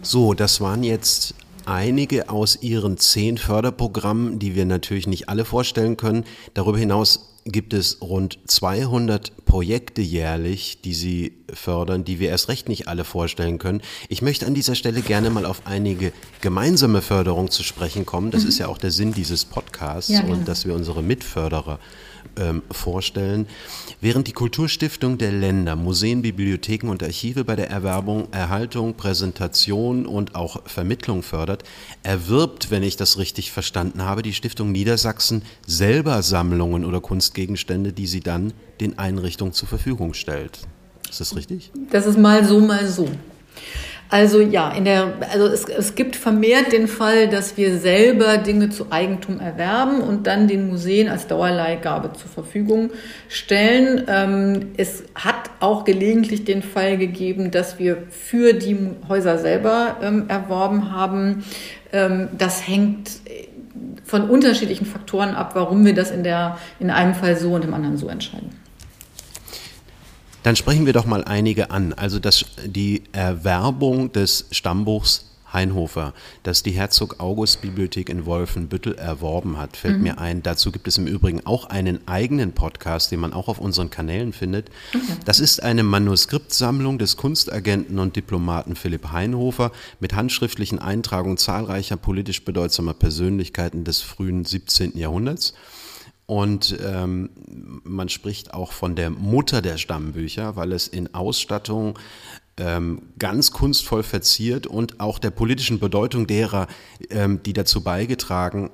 So, 0.01 0.33
das 0.33 0.61
waren 0.61 0.85
jetzt 0.85 1.35
einige 1.65 2.29
aus 2.29 2.59
Ihren 2.61 2.97
zehn 2.97 3.37
Förderprogrammen, 3.37 4.39
die 4.39 4.55
wir 4.55 4.65
natürlich 4.65 5.05
nicht 5.05 5.27
alle 5.27 5.43
vorstellen 5.43 5.97
können. 5.97 6.23
Darüber 6.53 6.77
hinaus 6.77 7.30
gibt 7.45 7.73
es 7.73 8.01
rund 8.01 8.39
200 8.45 9.45
Projekte 9.45 10.01
jährlich, 10.01 10.81
die 10.81 10.93
sie 10.93 11.33
fördern, 11.51 12.03
die 12.03 12.19
wir 12.19 12.29
erst 12.29 12.49
recht 12.49 12.69
nicht 12.69 12.87
alle 12.87 13.03
vorstellen 13.03 13.57
können. 13.57 13.81
Ich 14.09 14.21
möchte 14.21 14.45
an 14.45 14.53
dieser 14.53 14.75
Stelle 14.75 15.01
gerne 15.01 15.29
mal 15.29 15.45
auf 15.45 15.63
einige 15.65 16.13
gemeinsame 16.41 17.01
Förderungen 17.01 17.49
zu 17.49 17.63
sprechen 17.63 18.05
kommen. 18.05 18.31
Das 18.31 18.43
mhm. 18.43 18.49
ist 18.49 18.57
ja 18.59 18.67
auch 18.67 18.77
der 18.77 18.91
Sinn 18.91 19.13
dieses 19.13 19.45
Podcasts 19.45 20.11
ja, 20.11 20.23
und 20.23 20.47
dass 20.47 20.65
wir 20.65 20.75
unsere 20.75 21.01
Mitförderer 21.01 21.79
ähm, 22.37 22.61
vorstellen. 22.71 23.47
Während 23.99 24.27
die 24.27 24.33
Kulturstiftung 24.33 25.17
der 25.17 25.31
Länder 25.31 25.75
Museen, 25.75 26.21
Bibliotheken 26.21 26.89
und 26.89 27.03
Archive 27.03 27.43
bei 27.43 27.55
der 27.55 27.69
Erwerbung, 27.69 28.27
Erhaltung, 28.31 28.95
Präsentation 28.95 30.05
und 30.05 30.35
auch 30.35 30.61
Vermittlung 30.65 31.23
fördert, 31.23 31.63
erwirbt, 32.03 32.71
wenn 32.71 32.83
ich 32.83 32.97
das 32.97 33.17
richtig 33.17 33.51
verstanden 33.51 34.03
habe, 34.03 34.21
die 34.21 34.33
Stiftung 34.33 34.71
Niedersachsen 34.71 35.43
selber 35.65 36.21
Sammlungen 36.23 36.85
oder 36.85 37.01
Kunstgegenstände, 37.01 37.93
die 37.93 38.07
sie 38.07 38.21
dann 38.21 38.53
den 38.79 38.97
Einrichtungen 38.97 39.53
zur 39.53 39.67
Verfügung 39.67 40.13
stellt. 40.13 40.59
Ist 41.09 41.19
das 41.19 41.35
richtig? 41.35 41.71
Das 41.91 42.05
ist 42.05 42.17
mal 42.17 42.45
so, 42.45 42.59
mal 42.59 42.87
so. 42.87 43.07
Also 44.11 44.41
ja, 44.41 44.69
in 44.71 44.83
der, 44.83 45.13
also 45.31 45.45
es, 45.47 45.63
es 45.63 45.95
gibt 45.95 46.17
vermehrt 46.17 46.73
den 46.73 46.89
Fall, 46.89 47.29
dass 47.29 47.55
wir 47.55 47.77
selber 47.77 48.37
Dinge 48.37 48.69
zu 48.69 48.91
Eigentum 48.91 49.39
erwerben 49.39 50.01
und 50.01 50.27
dann 50.27 50.49
den 50.49 50.67
Museen 50.67 51.07
als 51.07 51.27
Dauerleihgabe 51.27 52.11
zur 52.11 52.29
Verfügung 52.29 52.91
stellen. 53.29 54.03
Ähm, 54.09 54.71
es 54.75 55.05
hat 55.15 55.49
auch 55.61 55.85
gelegentlich 55.85 56.43
den 56.43 56.61
Fall 56.61 56.97
gegeben, 56.97 57.51
dass 57.51 57.79
wir 57.79 58.03
für 58.09 58.51
die 58.51 58.77
Häuser 59.07 59.37
selber 59.37 59.95
ähm, 60.01 60.25
erworben 60.27 60.91
haben. 60.91 61.45
Ähm, 61.93 62.27
das 62.37 62.67
hängt 62.67 63.11
von 64.03 64.29
unterschiedlichen 64.29 64.85
Faktoren 64.85 65.35
ab, 65.35 65.51
warum 65.53 65.85
wir 65.85 65.95
das 65.95 66.11
in, 66.11 66.25
der, 66.25 66.57
in 66.81 66.89
einem 66.89 67.15
Fall 67.15 67.37
so 67.37 67.53
und 67.53 67.63
im 67.63 67.73
anderen 67.73 67.95
so 67.95 68.09
entscheiden. 68.09 68.60
Dann 70.43 70.55
sprechen 70.55 70.85
wir 70.85 70.93
doch 70.93 71.05
mal 71.05 71.23
einige 71.23 71.71
an. 71.71 71.93
Also 71.93 72.19
das, 72.19 72.45
die 72.65 73.03
Erwerbung 73.11 74.11
des 74.11 74.45
Stammbuchs 74.51 75.25
Heinhofer, 75.53 76.13
das 76.43 76.63
die 76.63 76.71
Herzog 76.71 77.19
August 77.19 77.61
Bibliothek 77.61 78.09
in 78.09 78.25
Wolfenbüttel 78.25 78.95
erworben 78.95 79.57
hat, 79.57 79.75
fällt 79.75 79.97
mhm. 79.97 80.03
mir 80.03 80.17
ein. 80.17 80.43
Dazu 80.43 80.71
gibt 80.71 80.87
es 80.87 80.97
im 80.97 81.07
Übrigen 81.07 81.45
auch 81.45 81.65
einen 81.65 82.07
eigenen 82.07 82.53
Podcast, 82.53 83.11
den 83.11 83.19
man 83.19 83.33
auch 83.33 83.47
auf 83.47 83.59
unseren 83.59 83.89
Kanälen 83.89 84.33
findet. 84.33 84.69
Okay. 84.93 85.03
Das 85.25 85.39
ist 85.39 85.61
eine 85.61 85.83
Manuskriptsammlung 85.83 86.97
des 86.97 87.17
Kunstagenten 87.17 87.99
und 87.99 88.15
Diplomaten 88.15 88.75
Philipp 88.75 89.11
Heinhofer 89.11 89.71
mit 89.99 90.13
handschriftlichen 90.13 90.79
Eintragungen 90.79 91.37
zahlreicher 91.37 91.97
politisch 91.97 92.43
bedeutsamer 92.45 92.93
Persönlichkeiten 92.93 93.83
des 93.83 94.01
frühen 94.01 94.45
17. 94.45 94.97
Jahrhunderts. 94.97 95.53
Und 96.31 96.77
ähm, 96.81 97.29
man 97.83 98.07
spricht 98.07 98.53
auch 98.53 98.71
von 98.71 98.95
der 98.95 99.09
Mutter 99.09 99.61
der 99.61 99.77
Stammbücher, 99.77 100.55
weil 100.55 100.71
es 100.71 100.87
in 100.87 101.13
Ausstattung 101.13 101.99
ähm, 102.55 103.01
ganz 103.19 103.51
kunstvoll 103.51 104.01
verziert 104.01 104.65
und 104.65 105.01
auch 105.01 105.19
der 105.19 105.31
politischen 105.31 105.81
Bedeutung 105.81 106.27
derer, 106.27 106.67
ähm, 107.09 107.43
die 107.43 107.51
dazu 107.51 107.83
beigetragen 107.83 108.71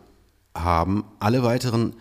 haben, 0.54 1.04
alle 1.20 1.42
weiteren, 1.42 1.96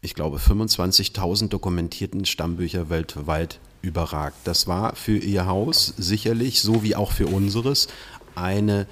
ich 0.00 0.14
glaube, 0.14 0.38
25.000 0.38 1.46
dokumentierten 1.46 2.24
Stammbücher 2.24 2.90
weltweit 2.90 3.60
überragt. 3.82 4.34
Das 4.42 4.66
war 4.66 4.96
für 4.96 5.16
Ihr 5.16 5.46
Haus 5.46 5.94
sicherlich, 5.96 6.60
so 6.60 6.82
wie 6.82 6.96
auch 6.96 7.12
für 7.12 7.28
unseres, 7.28 7.86
eine, 8.34 8.88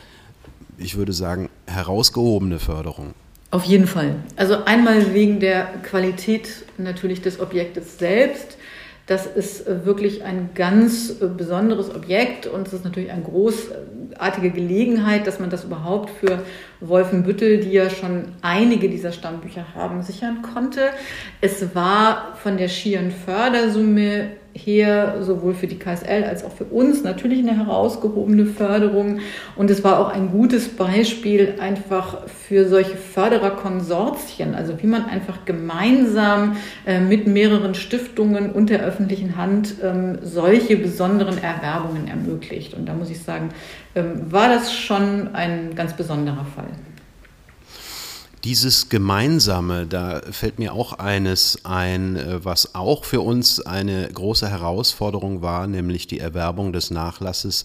ich 0.79 0.96
würde 0.96 1.12
sagen, 1.12 1.50
herausgehobene 1.66 2.61
Förderung. 2.61 3.12
Auf 3.52 3.64
jeden 3.64 3.88
Fall. 3.88 4.14
Also 4.36 4.64
einmal 4.64 5.12
wegen 5.12 5.40
der 5.40 5.66
Qualität 5.82 6.48
natürlich 6.78 7.20
des 7.20 7.40
Objektes 7.40 7.98
selbst. 7.98 8.56
Das 9.06 9.26
ist 9.26 9.66
wirklich 9.66 10.22
ein 10.22 10.50
ganz 10.54 11.14
besonderes 11.14 11.92
Objekt 11.92 12.46
und 12.46 12.68
es 12.68 12.72
ist 12.72 12.84
natürlich 12.84 13.10
eine 13.10 13.22
großartige 13.22 14.50
Gelegenheit, 14.50 15.26
dass 15.26 15.40
man 15.40 15.50
das 15.50 15.64
überhaupt 15.64 16.10
für 16.10 16.44
Wolfenbüttel, 16.78 17.58
die 17.58 17.72
ja 17.72 17.90
schon 17.90 18.26
einige 18.40 18.88
dieser 18.88 19.10
Stammbücher 19.10 19.74
haben, 19.74 20.02
sichern 20.02 20.42
konnte. 20.42 20.90
Es 21.40 21.74
war 21.74 22.36
von 22.40 22.56
der 22.56 22.68
schieren 22.68 23.10
Fördersumme 23.10 24.28
her 24.54 25.16
sowohl 25.20 25.54
für 25.54 25.66
die 25.66 25.78
KSL 25.78 26.24
als 26.24 26.44
auch 26.44 26.52
für 26.52 26.64
uns 26.64 27.02
natürlich 27.02 27.38
eine 27.38 27.56
herausgehobene 27.56 28.46
Förderung. 28.46 29.20
Und 29.56 29.70
es 29.70 29.84
war 29.84 30.00
auch 30.00 30.08
ein 30.10 30.30
gutes 30.30 30.68
Beispiel 30.68 31.54
einfach 31.60 32.26
für 32.26 32.68
solche 32.68 32.96
Fördererkonsortien, 32.96 34.54
also 34.54 34.82
wie 34.82 34.86
man 34.86 35.06
einfach 35.06 35.44
gemeinsam 35.44 36.56
äh, 36.86 37.00
mit 37.00 37.26
mehreren 37.26 37.74
Stiftungen 37.74 38.50
und 38.50 38.70
der 38.70 38.80
öffentlichen 38.80 39.36
Hand 39.36 39.76
ähm, 39.82 40.18
solche 40.22 40.76
besonderen 40.76 41.38
Erwerbungen 41.38 42.08
ermöglicht. 42.08 42.74
Und 42.74 42.86
da 42.86 42.94
muss 42.94 43.10
ich 43.10 43.22
sagen, 43.22 43.50
ähm, 43.94 44.30
war 44.30 44.48
das 44.48 44.72
schon 44.72 45.34
ein 45.34 45.74
ganz 45.74 45.94
besonderer 45.94 46.46
Fall. 46.56 46.68
Dieses 48.44 48.88
Gemeinsame, 48.88 49.87
da 49.87 50.22
fällt 50.31 50.59
mir 50.59 50.72
auch 50.72 50.94
eines 50.94 51.62
ein, 51.66 52.16
äh, 52.16 52.42
was 52.42 52.74
auch 52.74 53.05
für 53.05 53.20
uns 53.20 53.61
eine 53.61 54.09
große 54.11 54.48
Herausforderung 54.48 55.42
war, 55.42 55.66
nämlich 55.66 56.07
die 56.07 56.20
Erwerbung 56.20 56.72
des 56.72 56.90
Nachlasses 56.90 57.64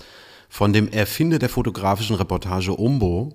von 0.49 0.73
dem 0.73 0.89
Erfinder 0.89 1.39
der 1.39 1.47
fotografischen 1.47 2.17
Reportage 2.17 2.73
Umbo. 2.73 3.33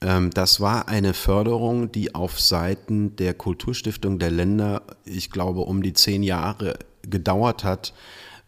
Ähm, 0.00 0.30
das 0.30 0.60
war 0.60 0.88
eine 0.88 1.14
Förderung, 1.14 1.92
die 1.92 2.16
auf 2.16 2.40
Seiten 2.40 3.14
der 3.14 3.34
Kulturstiftung 3.34 4.18
der 4.18 4.32
Länder, 4.32 4.82
ich 5.04 5.30
glaube, 5.30 5.60
um 5.60 5.84
die 5.84 5.92
zehn 5.92 6.24
Jahre 6.24 6.80
gedauert 7.02 7.62
hat, 7.62 7.94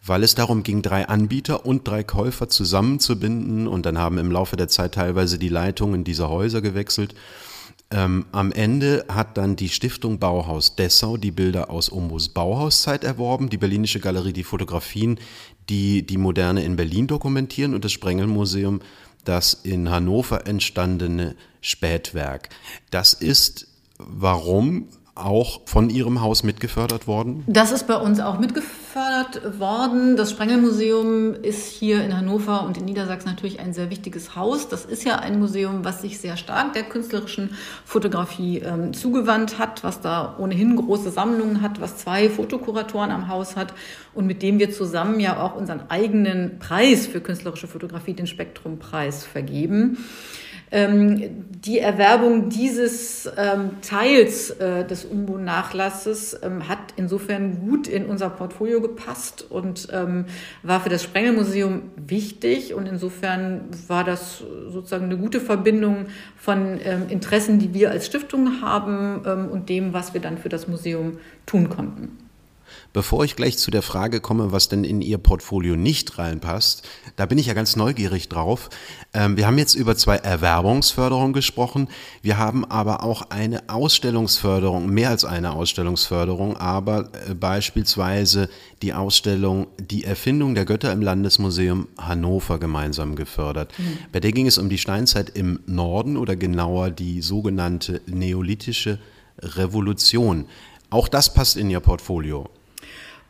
weil 0.05 0.23
es 0.23 0.35
darum 0.35 0.63
ging, 0.63 0.81
drei 0.81 1.07
Anbieter 1.07 1.65
und 1.65 1.87
drei 1.87 2.03
Käufer 2.03 2.49
zusammenzubinden. 2.49 3.65
Und 3.65 3.85
dann 3.85 3.97
haben 3.97 4.17
im 4.17 4.31
Laufe 4.31 4.57
der 4.57 4.67
Zeit 4.67 4.95
teilweise 4.95 5.39
die 5.39 5.47
Leitungen 5.47 6.03
dieser 6.03 6.29
Häuser 6.29 6.61
gewechselt. 6.61 7.15
Ähm, 7.91 8.25
am 8.31 8.51
Ende 8.51 9.05
hat 9.09 9.37
dann 9.37 9.55
die 9.55 9.69
Stiftung 9.69 10.19
Bauhaus 10.19 10.75
Dessau 10.75 11.17
die 11.17 11.31
Bilder 11.31 11.71
aus 11.71 11.91
Ombos 11.91 12.29
Bauhauszeit 12.29 13.03
erworben, 13.03 13.49
die 13.49 13.57
Berlinische 13.57 13.99
Galerie 13.99 14.33
die 14.33 14.43
Fotografien, 14.43 15.19
die 15.69 16.05
die 16.05 16.17
Moderne 16.17 16.63
in 16.63 16.75
Berlin 16.75 17.07
dokumentieren 17.07 17.73
und 17.73 17.83
das 17.83 17.91
Sprengelmuseum 17.91 18.81
das 19.25 19.53
in 19.53 19.89
Hannover 19.89 20.47
entstandene 20.47 21.35
Spätwerk. 21.61 22.49
Das 22.89 23.13
ist 23.13 23.67
warum 23.97 24.87
auch 25.19 25.61
von 25.65 25.89
Ihrem 25.89 26.21
Haus 26.21 26.43
mitgefördert 26.43 27.07
worden? 27.07 27.43
Das 27.47 27.71
ist 27.71 27.87
bei 27.87 27.95
uns 27.95 28.19
auch 28.19 28.39
mitgefördert 28.39 29.59
worden. 29.59 30.15
Das 30.15 30.31
Sprengelmuseum 30.31 31.35
ist 31.35 31.67
hier 31.67 32.03
in 32.03 32.15
Hannover 32.15 32.63
und 32.63 32.77
in 32.77 32.85
Niedersachsen 32.85 33.29
natürlich 33.29 33.59
ein 33.59 33.73
sehr 33.73 33.89
wichtiges 33.89 34.35
Haus. 34.35 34.67
Das 34.67 34.85
ist 34.85 35.03
ja 35.03 35.19
ein 35.19 35.39
Museum, 35.39 35.83
was 35.85 36.01
sich 36.01 36.19
sehr 36.19 36.37
stark 36.37 36.73
der 36.73 36.83
künstlerischen 36.83 37.51
Fotografie 37.85 38.59
ähm, 38.59 38.93
zugewandt 38.93 39.59
hat, 39.59 39.83
was 39.83 40.01
da 40.01 40.35
ohnehin 40.39 40.75
große 40.75 41.11
Sammlungen 41.11 41.61
hat, 41.61 41.81
was 41.81 41.97
zwei 41.97 42.29
Fotokuratoren 42.29 43.11
am 43.11 43.27
Haus 43.27 43.55
hat 43.55 43.73
und 44.13 44.25
mit 44.25 44.41
dem 44.41 44.59
wir 44.59 44.71
zusammen 44.71 45.19
ja 45.19 45.41
auch 45.41 45.55
unseren 45.55 45.89
eigenen 45.89 46.59
Preis 46.59 47.07
für 47.07 47.21
künstlerische 47.21 47.67
Fotografie, 47.67 48.13
den 48.13 48.27
Spektrumpreis, 48.27 49.25
vergeben. 49.25 49.97
Ähm, 50.71 51.45
die 51.49 51.79
Erwerbung 51.79 52.49
dieses 52.49 53.29
ähm, 53.37 53.81
Teils 53.81 54.51
äh, 54.51 54.85
des 54.85 55.03
Umbo-Nachlasses 55.03 56.39
ähm, 56.43 56.67
hat 56.67 56.79
insofern 56.95 57.59
gut 57.59 57.87
in 57.87 58.05
unser 58.05 58.29
Portfolio 58.29 58.79
gepasst 58.79 59.45
und 59.49 59.87
ähm, 59.91 60.25
war 60.61 60.79
für 60.81 60.89
das 60.89 61.03
Sprengelmuseum 61.03 61.83
wichtig. 61.95 62.73
Und 62.75 62.87
insofern 62.87 63.61
war 63.87 64.03
das 64.03 64.43
sozusagen 64.69 65.05
eine 65.05 65.17
gute 65.17 65.39
Verbindung 65.39 66.05
von 66.37 66.79
ähm, 66.83 67.07
Interessen, 67.09 67.57
die 67.57 67.73
wir 67.73 67.89
als 67.89 68.05
Stiftung 68.05 68.61
haben 68.61 69.23
ähm, 69.25 69.49
und 69.49 69.69
dem, 69.69 69.93
was 69.93 70.13
wir 70.13 70.21
dann 70.21 70.37
für 70.37 70.49
das 70.49 70.67
Museum 70.67 71.17
tun 71.45 71.69
konnten. 71.69 72.28
Bevor 72.93 73.23
ich 73.23 73.35
gleich 73.35 73.57
zu 73.57 73.71
der 73.71 73.81
Frage 73.81 74.19
komme, 74.19 74.51
was 74.51 74.69
denn 74.69 74.83
in 74.83 75.01
Ihr 75.01 75.17
Portfolio 75.17 75.75
nicht 75.75 76.17
reinpasst, 76.17 76.87
da 77.15 77.25
bin 77.25 77.37
ich 77.37 77.47
ja 77.47 77.53
ganz 77.53 77.75
neugierig 77.75 78.29
drauf. 78.29 78.69
Ähm, 79.13 79.37
wir 79.37 79.47
haben 79.47 79.57
jetzt 79.57 79.75
über 79.75 79.95
zwei 79.95 80.17
Erwerbungsförderungen 80.17 81.33
gesprochen. 81.33 81.87
Wir 82.21 82.37
haben 82.37 82.65
aber 82.65 83.03
auch 83.03 83.29
eine 83.29 83.69
Ausstellungsförderung, 83.69 84.89
mehr 84.89 85.09
als 85.09 85.25
eine 85.25 85.51
Ausstellungsförderung, 85.53 86.57
aber 86.57 87.09
äh, 87.27 87.33
beispielsweise 87.33 88.49
die 88.81 88.93
Ausstellung 88.93 89.67
Die 89.79 90.03
Erfindung 90.03 90.55
der 90.55 90.65
Götter 90.65 90.91
im 90.91 91.01
Landesmuseum 91.01 91.87
Hannover 91.97 92.59
gemeinsam 92.59 93.15
gefördert. 93.15 93.73
Mhm. 93.77 93.97
Bei 94.11 94.19
der 94.19 94.31
ging 94.31 94.47
es 94.47 94.57
um 94.57 94.69
die 94.69 94.77
Steinzeit 94.77 95.29
im 95.29 95.59
Norden 95.65 96.17
oder 96.17 96.35
genauer 96.35 96.91
die 96.91 97.21
sogenannte 97.21 98.01
neolithische 98.05 98.99
Revolution. 99.41 100.45
Auch 100.89 101.07
das 101.07 101.33
passt 101.33 101.57
in 101.57 101.69
Ihr 101.69 101.79
Portfolio. 101.79 102.49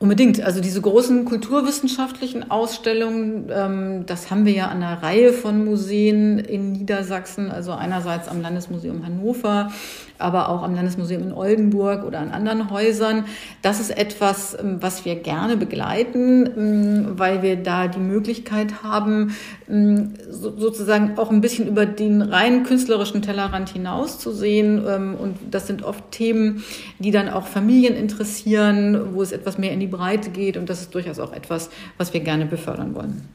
Unbedingt. 0.01 0.41
Also 0.41 0.61
diese 0.61 0.79
großen 0.79 1.25
kulturwissenschaftlichen 1.25 2.49
Ausstellungen, 2.49 3.49
ähm, 3.53 4.05
das 4.05 4.31
haben 4.31 4.45
wir 4.45 4.53
ja 4.53 4.67
an 4.69 4.81
einer 4.81 5.03
Reihe 5.03 5.33
von 5.33 5.65
Museen 5.65 6.39
in 6.39 6.71
Niedersachsen. 6.71 7.51
Also 7.51 7.73
einerseits 7.73 8.29
am 8.29 8.41
Landesmuseum 8.41 9.05
Hannover, 9.05 9.73
aber 10.17 10.47
auch 10.47 10.63
am 10.63 10.73
Landesmuseum 10.73 11.23
in 11.23 11.33
Oldenburg 11.33 12.05
oder 12.05 12.19
an 12.19 12.31
anderen 12.31 12.69
Häusern. 12.69 13.25
Das 13.61 13.81
ist 13.81 13.89
etwas, 13.89 14.57
ähm, 14.57 14.77
was 14.79 15.03
wir 15.03 15.15
gerne 15.15 15.57
begleiten, 15.57 16.49
ähm, 16.57 17.19
weil 17.19 17.41
wir 17.41 17.57
da 17.57 17.89
die 17.89 17.99
Möglichkeit 17.99 18.83
haben, 18.83 19.35
sozusagen 20.29 21.17
auch 21.17 21.29
ein 21.29 21.41
bisschen 21.41 21.67
über 21.67 21.85
den 21.85 22.23
rein 22.23 22.63
künstlerischen 22.63 23.21
Tellerrand 23.21 23.69
hinauszusehen. 23.69 24.79
Und 25.15 25.37
das 25.51 25.67
sind 25.67 25.83
oft 25.83 26.09
Themen, 26.09 26.63
die 26.97 27.11
dann 27.11 27.29
auch 27.29 27.45
Familien 27.45 27.95
interessieren, 27.95 29.13
wo 29.13 29.21
es 29.21 29.31
etwas 29.31 29.59
mehr 29.59 29.71
in 29.71 29.79
die 29.79 29.88
Breite 29.89 30.29
geht. 30.29 30.57
Und 30.57 30.69
das 30.69 30.81
ist 30.81 30.95
durchaus 30.95 31.19
auch 31.19 31.33
etwas, 31.33 31.69
was 31.97 32.13
wir 32.13 32.21
gerne 32.21 32.45
befördern 32.45 32.95
wollen. 32.95 33.27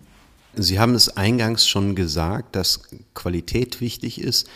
Sie 0.57 0.79
haben 0.79 0.95
es 0.95 1.17
eingangs 1.17 1.67
schon 1.67 1.97
gesagt, 1.97 2.55
dass 2.55 2.83
Qualität 3.12 3.81
wichtig 3.81 4.21
ist. 4.21 4.49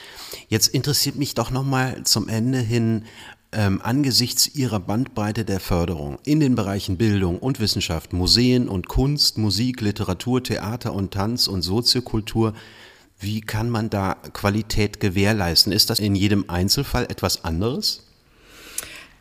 Jetzt 0.49 0.69
interessiert 0.69 1.17
mich 1.17 1.35
doch 1.35 1.51
noch 1.51 1.65
mal 1.65 2.05
zum 2.05 2.29
Ende 2.29 2.59
hin 2.59 3.05
ähm, 3.51 3.81
angesichts 3.83 4.55
Ihrer 4.55 4.79
Bandbreite 4.79 5.45
der 5.45 5.59
Förderung 5.59 6.19
in 6.25 6.39
den 6.39 6.55
Bereichen 6.55 6.99
Bildung 6.99 7.39
und 7.39 7.61
Wissenschaft, 7.61 8.13
Museen 8.13 8.69
und 8.69 8.89
Kunst, 8.89 9.39
Musik, 9.39 9.81
Literatur, 9.81 10.43
Theater 10.43 10.93
und 10.93 11.13
Tanz 11.15 11.49
und 11.49 11.63
Soziokultur, 11.63 12.53
wie 13.19 13.41
kann 13.41 13.69
man 13.69 13.91
da 13.91 14.17
Qualität 14.33 15.01
gewährleisten? 15.01 15.73
Ist 15.73 15.91
das 15.91 15.99
in 15.99 16.15
jedem 16.15 16.45
Einzelfall 16.49 17.05
etwas 17.05 17.45
anderes? 17.45 18.08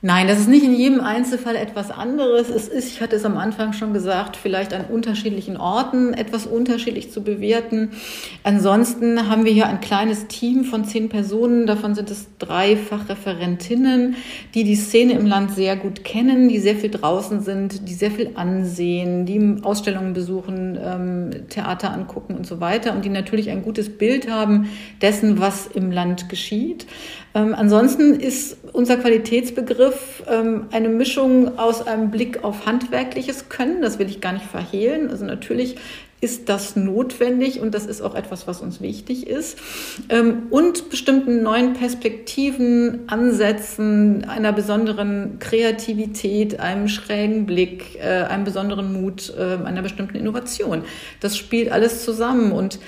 Nein, 0.03 0.27
das 0.27 0.37
ist 0.37 0.47
nicht 0.47 0.63
in 0.63 0.75
jedem 0.75 1.01
Einzelfall 1.01 1.55
etwas 1.55 1.89
anderes. 1.89 2.49
Es 2.49 2.67
ist, 2.67 2.87
ich 2.93 3.01
hatte 3.01 3.15
es 3.15 3.25
am 3.25 3.35
Anfang 3.35 3.73
schon 3.73 3.93
gesagt, 3.93 4.35
vielleicht 4.35 4.71
an 4.71 4.85
unterschiedlichen 4.85 5.57
Orten 5.57 6.13
etwas 6.13 6.45
unterschiedlich 6.45 7.11
zu 7.11 7.23
bewerten. 7.23 7.89
Ansonsten 8.43 9.27
haben 9.27 9.43
wir 9.43 9.51
hier 9.51 9.65
ein 9.65 9.81
kleines 9.81 10.27
Team 10.27 10.65
von 10.65 10.85
zehn 10.85 11.09
Personen. 11.09 11.65
Davon 11.65 11.95
sind 11.95 12.11
es 12.11 12.27
drei 12.37 12.77
Fachreferentinnen, 12.77 14.15
die 14.53 14.63
die 14.63 14.75
Szene 14.75 15.13
im 15.13 15.25
Land 15.25 15.55
sehr 15.55 15.75
gut 15.75 16.03
kennen, 16.03 16.47
die 16.47 16.59
sehr 16.59 16.75
viel 16.75 16.91
draußen 16.91 17.41
sind, 17.41 17.89
die 17.89 17.95
sehr 17.95 18.11
viel 18.11 18.33
ansehen, 18.35 19.25
die 19.25 19.63
Ausstellungen 19.63 20.13
besuchen, 20.13 20.77
ähm, 20.79 21.31
Theater 21.49 21.91
angucken 21.91 22.35
und 22.35 22.45
so 22.45 22.59
weiter 22.59 22.93
und 22.93 23.03
die 23.03 23.09
natürlich 23.09 23.49
ein 23.49 23.63
gutes 23.63 23.97
Bild 23.97 24.29
haben 24.29 24.69
dessen, 25.01 25.39
was 25.39 25.65
im 25.65 25.91
Land 25.91 26.29
geschieht. 26.29 26.85
Ähm, 27.33 27.53
ansonsten 27.55 28.19
ist 28.19 28.57
unser 28.73 28.97
Qualitätsbegriff 28.97 29.86
ähm, 30.29 30.67
eine 30.71 30.89
Mischung 30.89 31.57
aus 31.57 31.85
einem 31.85 32.11
Blick 32.11 32.43
auf 32.43 32.65
handwerkliches 32.65 33.49
Können, 33.49 33.81
das 33.81 33.99
will 33.99 34.09
ich 34.09 34.21
gar 34.21 34.33
nicht 34.33 34.45
verhehlen. 34.45 35.09
Also 35.09 35.25
natürlich 35.25 35.77
ist 36.19 36.49
das 36.49 36.75
notwendig 36.75 37.59
und 37.59 37.75
das 37.75 37.85
ist 37.85 38.01
auch 38.01 38.15
etwas, 38.15 38.47
was 38.47 38.61
uns 38.61 38.81
wichtig 38.81 39.27
ist. 39.27 39.59
Ähm, 40.09 40.47
und 40.49 40.89
bestimmten 40.89 41.43
neuen 41.43 41.73
Perspektiven, 41.73 43.01
Ansätzen, 43.07 44.25
einer 44.25 44.51
besonderen 44.51 45.37
Kreativität, 45.39 46.59
einem 46.59 46.87
schrägen 46.87 47.45
Blick, 47.45 47.99
äh, 47.99 48.23
einem 48.23 48.45
besonderen 48.45 48.99
Mut, 48.99 49.31
äh, 49.37 49.63
einer 49.63 49.83
bestimmten 49.83 50.17
Innovation. 50.17 50.83
Das 51.19 51.37
spielt 51.37 51.71
alles 51.71 52.03
zusammen 52.03 52.51
und 52.51 52.79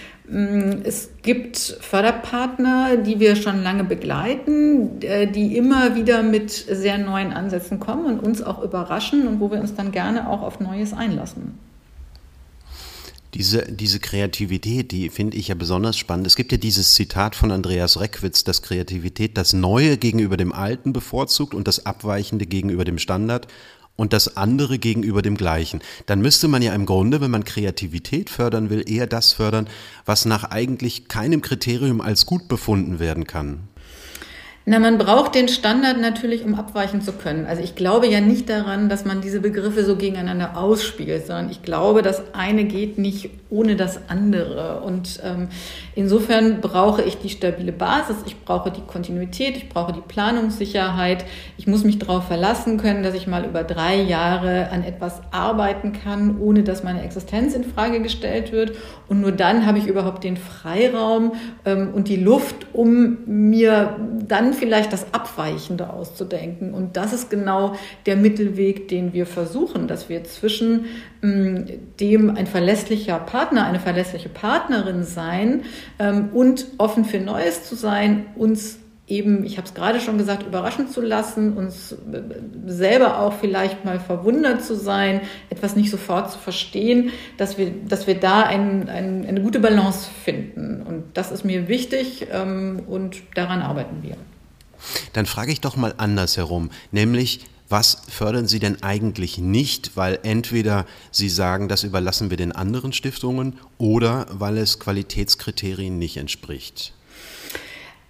es 0.83 1.09
gibt 1.23 1.57
Förderpartner, 1.57 2.97
die 2.97 3.19
wir 3.19 3.35
schon 3.35 3.63
lange 3.63 3.83
begleiten, 3.83 5.01
äh, 5.01 5.25
die 5.25 5.57
immer 5.57 5.95
wieder 5.95 6.21
mit 6.21 6.51
sehr 6.51 6.99
neuen 6.99 7.33
Ansätzen 7.33 7.79
kommen 7.79 8.05
und 8.05 8.19
uns 8.19 8.41
auch 8.43 8.61
überraschen 8.61 9.27
und 9.27 9.39
wo 9.39 9.49
wir 9.49 9.59
uns 9.59 9.73
dann 9.73 9.91
gerne 9.91 10.29
auch 10.29 10.43
auf 10.43 10.59
Neues 10.59 10.93
einlassen. 10.93 11.57
Diese, 13.33 13.71
diese 13.71 13.99
Kreativität, 13.99 14.91
die 14.91 15.09
finde 15.09 15.37
ich 15.37 15.47
ja 15.49 15.55
besonders 15.55 15.97
spannend. 15.97 16.25
Es 16.27 16.35
gibt 16.35 16.51
ja 16.51 16.57
dieses 16.57 16.95
Zitat 16.95 17.35
von 17.35 17.51
Andreas 17.51 17.99
Reckwitz, 17.99 18.43
dass 18.43 18.61
Kreativität 18.61 19.37
das 19.37 19.53
Neue 19.53 19.97
gegenüber 19.97 20.35
dem 20.35 20.51
Alten 20.51 20.93
bevorzugt 20.93 21.53
und 21.53 21.67
das 21.67 21.85
Abweichende 21.85 22.47
gegenüber 22.47 22.85
dem 22.85 22.97
Standard 22.97 23.47
und 23.99 24.13
das 24.13 24.37
andere 24.37 24.79
gegenüber 24.79 25.21
dem 25.21 25.35
Gleichen. 25.35 25.81
Dann 26.05 26.21
müsste 26.21 26.47
man 26.47 26.61
ja 26.61 26.73
im 26.73 26.85
Grunde, 26.85 27.19
wenn 27.19 27.31
man 27.31 27.43
Kreativität 27.43 28.29
fördern 28.29 28.69
will, 28.69 28.89
eher 28.89 29.07
das 29.07 29.33
fördern, 29.33 29.67
was 30.05 30.23
nach 30.23 30.45
eigentlich 30.45 31.09
keinem 31.09 31.41
Kriterium 31.41 31.99
als 31.99 32.25
gut 32.25 32.47
befunden 32.47 32.99
werden 32.99 33.27
kann. 33.27 33.68
Na, 34.65 34.77
man 34.77 34.97
braucht 34.99 35.33
den 35.33 35.47
Standard 35.47 35.99
natürlich, 35.99 36.43
um 36.45 36.53
abweichen 36.53 37.01
zu 37.01 37.13
können. 37.13 37.47
Also 37.47 37.63
ich 37.63 37.75
glaube 37.75 38.07
ja 38.07 38.21
nicht 38.21 38.49
daran, 38.49 38.87
dass 38.87 39.03
man 39.03 39.21
diese 39.21 39.39
Begriffe 39.39 39.83
so 39.83 39.95
gegeneinander 39.95 40.57
ausspielt, 40.57 41.25
sondern 41.25 41.49
ich 41.49 41.63
glaube, 41.63 42.03
das 42.03 42.21
eine 42.33 42.65
geht 42.65 42.97
nicht 42.99 43.31
ohne 43.49 43.75
das 43.75 43.99
andere. 44.09 44.81
Und 44.81 45.21
ähm, 45.23 45.47
insofern 45.95 46.61
brauche 46.61 47.01
ich 47.01 47.17
die 47.17 47.29
stabile 47.29 47.71
Basis, 47.71 48.17
ich 48.27 48.39
brauche 48.43 48.69
die 48.69 48.81
Kontinuität, 48.81 49.57
ich 49.57 49.69
brauche 49.69 49.91
die 49.91 50.01
Planungssicherheit. 50.01 51.25
Ich 51.57 51.65
muss 51.65 51.83
mich 51.83 51.97
darauf 51.97 52.27
verlassen 52.27 52.77
können, 52.77 53.01
dass 53.01 53.15
ich 53.15 53.25
mal 53.25 53.45
über 53.45 53.63
drei 53.63 53.99
Jahre 53.99 54.69
an 54.69 54.83
etwas 54.83 55.21
arbeiten 55.31 55.93
kann, 55.93 56.39
ohne 56.39 56.63
dass 56.63 56.83
meine 56.83 57.01
Existenz 57.01 57.55
in 57.55 57.63
Frage 57.63 58.01
gestellt 58.01 58.51
wird. 58.51 58.73
Und 59.07 59.21
nur 59.21 59.31
dann 59.31 59.65
habe 59.65 59.79
ich 59.79 59.87
überhaupt 59.87 60.23
den 60.23 60.37
Freiraum 60.37 61.33
ähm, 61.65 61.91
und 61.93 62.07
die 62.07 62.17
Luft, 62.17 62.67
um 62.73 63.17
mir 63.25 63.95
dann 64.27 64.48
vielleicht 64.53 64.93
das 64.93 65.13
Abweichende 65.13 65.91
auszudenken. 65.91 66.73
Und 66.73 66.97
das 66.97 67.13
ist 67.13 67.29
genau 67.29 67.75
der 68.05 68.15
Mittelweg, 68.15 68.87
den 68.87 69.13
wir 69.13 69.25
versuchen, 69.25 69.87
dass 69.87 70.09
wir 70.09 70.23
zwischen 70.23 70.85
ähm, 71.23 71.65
dem 71.99 72.35
ein 72.35 72.47
verlässlicher 72.47 73.19
Partner, 73.19 73.65
eine 73.65 73.79
verlässliche 73.79 74.29
Partnerin 74.29 75.03
sein 75.03 75.63
ähm, 75.99 76.29
und 76.33 76.65
offen 76.77 77.05
für 77.05 77.19
Neues 77.19 77.63
zu 77.63 77.75
sein, 77.75 78.27
uns 78.35 78.79
eben, 79.09 79.43
ich 79.43 79.57
habe 79.57 79.67
es 79.67 79.73
gerade 79.73 79.99
schon 79.99 80.17
gesagt, 80.17 80.43
überraschen 80.45 80.87
zu 80.87 81.01
lassen, 81.01 81.53
uns 81.53 81.91
äh, 81.91 82.21
selber 82.67 83.19
auch 83.19 83.33
vielleicht 83.33 83.83
mal 83.83 83.99
verwundert 83.99 84.63
zu 84.63 84.75
sein, 84.75 85.21
etwas 85.49 85.75
nicht 85.75 85.89
sofort 85.89 86.31
zu 86.31 86.37
verstehen, 86.37 87.11
dass 87.37 87.57
wir, 87.57 87.71
dass 87.87 88.07
wir 88.07 88.15
da 88.15 88.43
ein, 88.43 88.87
ein, 88.87 89.25
eine 89.25 89.41
gute 89.41 89.59
Balance 89.59 90.09
finden. 90.23 90.83
Und 90.87 91.05
das 91.15 91.31
ist 91.31 91.43
mir 91.43 91.67
wichtig 91.67 92.27
ähm, 92.31 92.83
und 92.87 93.17
daran 93.35 93.61
arbeiten 93.61 94.03
wir. 94.03 94.15
Dann 95.13 95.25
frage 95.25 95.51
ich 95.51 95.61
doch 95.61 95.75
mal 95.75 95.93
andersherum, 95.97 96.69
nämlich 96.91 97.41
was 97.69 98.01
fördern 98.09 98.47
Sie 98.47 98.59
denn 98.59 98.81
eigentlich 98.81 99.37
nicht, 99.37 99.95
weil 99.95 100.17
entweder 100.23 100.85
Sie 101.11 101.29
sagen, 101.29 101.67
das 101.67 101.83
überlassen 101.83 102.31
wir 102.31 102.37
den 102.37 102.51
anderen 102.51 102.93
Stiftungen 102.93 103.59
oder 103.77 104.25
weil 104.31 104.57
es 104.57 104.79
Qualitätskriterien 104.79 105.99
nicht 105.99 106.17
entspricht? 106.17 106.93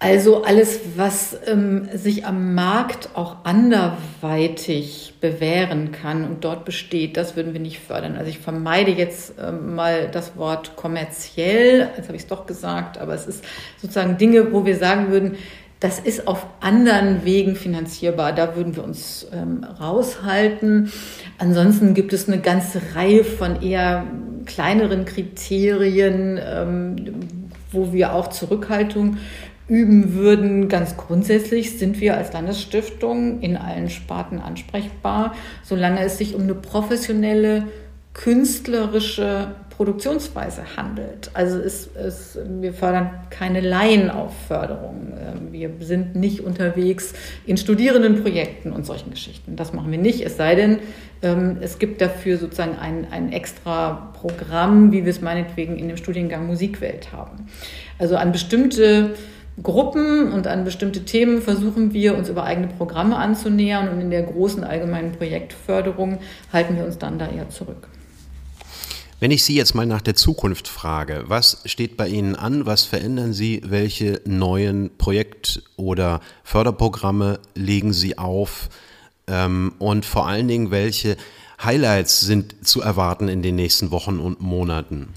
Also 0.02 0.44
alles, 0.44 0.80
was 0.96 1.36
ähm, 1.46 1.90
sich 1.92 2.24
am 2.24 2.54
Markt 2.54 3.10
auch 3.12 3.44
anderweitig 3.44 5.12
bewähren 5.20 5.92
kann 5.92 6.24
und 6.24 6.42
dort 6.42 6.64
besteht, 6.64 7.18
das 7.18 7.36
würden 7.36 7.52
wir 7.52 7.60
nicht 7.60 7.80
fördern. 7.80 8.16
Also 8.16 8.30
ich 8.30 8.38
vermeide 8.38 8.92
jetzt 8.92 9.34
ähm, 9.38 9.74
mal 9.74 10.10
das 10.10 10.38
Wort 10.38 10.74
kommerziell, 10.74 11.90
jetzt 11.98 12.06
habe 12.06 12.16
ich 12.16 12.22
es 12.22 12.28
doch 12.28 12.46
gesagt, 12.46 12.96
aber 12.96 13.12
es 13.12 13.26
ist 13.26 13.44
sozusagen 13.76 14.16
Dinge, 14.16 14.54
wo 14.54 14.64
wir 14.64 14.78
sagen 14.78 15.10
würden, 15.10 15.36
das 15.80 15.98
ist 15.98 16.28
auf 16.28 16.46
anderen 16.60 17.24
Wegen 17.24 17.56
finanzierbar. 17.56 18.34
Da 18.34 18.54
würden 18.54 18.76
wir 18.76 18.84
uns 18.84 19.26
ähm, 19.32 19.64
raushalten. 19.64 20.92
Ansonsten 21.38 21.94
gibt 21.94 22.12
es 22.12 22.28
eine 22.28 22.40
ganze 22.40 22.82
Reihe 22.94 23.24
von 23.24 23.62
eher 23.62 24.06
kleineren 24.44 25.06
Kriterien, 25.06 26.38
ähm, 26.42 26.96
wo 27.72 27.94
wir 27.94 28.12
auch 28.12 28.28
Zurückhaltung 28.28 29.16
üben 29.68 30.14
würden. 30.14 30.68
Ganz 30.68 30.98
grundsätzlich 30.98 31.78
sind 31.78 31.98
wir 32.00 32.16
als 32.16 32.32
Landesstiftung 32.32 33.40
in 33.40 33.56
allen 33.56 33.88
Sparten 33.88 34.38
ansprechbar, 34.38 35.34
solange 35.62 36.02
es 36.02 36.18
sich 36.18 36.34
um 36.34 36.42
eine 36.42 36.54
professionelle, 36.54 37.68
künstlerische 38.12 39.54
Produktionsweise 39.80 40.76
handelt. 40.76 41.30
Also 41.32 41.58
es, 41.58 41.88
es, 41.96 42.38
wir 42.46 42.74
fördern 42.74 43.12
keine 43.30 43.62
Laien 43.62 44.10
auf 44.10 44.34
Förderung. 44.46 45.14
Ähm, 45.18 45.52
wir 45.52 45.70
sind 45.80 46.14
nicht 46.14 46.42
unterwegs 46.44 47.14
in 47.46 47.56
Studierendenprojekten 47.56 48.72
und 48.72 48.84
solchen 48.84 49.08
Geschichten. 49.08 49.56
Das 49.56 49.72
machen 49.72 49.90
wir 49.90 49.96
nicht, 49.96 50.20
es 50.20 50.36
sei 50.36 50.54
denn, 50.54 50.80
ähm, 51.22 51.56
es 51.62 51.78
gibt 51.78 52.02
dafür 52.02 52.36
sozusagen 52.36 52.76
ein, 52.78 53.06
ein 53.10 53.32
extra 53.32 54.12
Programm, 54.20 54.92
wie 54.92 55.06
wir 55.06 55.10
es 55.10 55.22
meinetwegen 55.22 55.78
in 55.78 55.88
dem 55.88 55.96
Studiengang 55.96 56.46
Musikwelt 56.46 57.10
haben. 57.10 57.46
Also 57.98 58.16
an 58.16 58.32
bestimmte 58.32 59.14
Gruppen 59.62 60.30
und 60.30 60.46
an 60.46 60.64
bestimmte 60.64 61.06
Themen 61.06 61.40
versuchen 61.40 61.94
wir 61.94 62.18
uns 62.18 62.28
über 62.28 62.44
eigene 62.44 62.66
Programme 62.66 63.16
anzunähern 63.16 63.88
und 63.88 64.02
in 64.02 64.10
der 64.10 64.24
großen 64.24 64.62
allgemeinen 64.62 65.12
Projektförderung 65.12 66.18
halten 66.52 66.76
wir 66.76 66.84
uns 66.84 66.98
dann 66.98 67.18
da 67.18 67.30
eher 67.30 67.48
zurück. 67.48 67.88
Wenn 69.20 69.32
ich 69.32 69.44
Sie 69.44 69.54
jetzt 69.54 69.74
mal 69.74 69.84
nach 69.84 70.00
der 70.00 70.14
Zukunft 70.14 70.66
frage, 70.66 71.24
was 71.26 71.60
steht 71.66 71.98
bei 71.98 72.08
Ihnen 72.08 72.36
an, 72.36 72.64
was 72.64 72.84
verändern 72.84 73.34
Sie, 73.34 73.60
welche 73.66 74.22
neuen 74.24 74.96
Projekt- 74.96 75.62
oder 75.76 76.20
Förderprogramme 76.42 77.38
legen 77.54 77.92
Sie 77.92 78.16
auf 78.16 78.70
ähm, 79.26 79.74
und 79.78 80.06
vor 80.06 80.26
allen 80.26 80.48
Dingen, 80.48 80.70
welche 80.70 81.18
Highlights 81.62 82.22
sind 82.22 82.66
zu 82.66 82.80
erwarten 82.80 83.28
in 83.28 83.42
den 83.42 83.56
nächsten 83.56 83.90
Wochen 83.90 84.20
und 84.20 84.40
Monaten? 84.40 85.10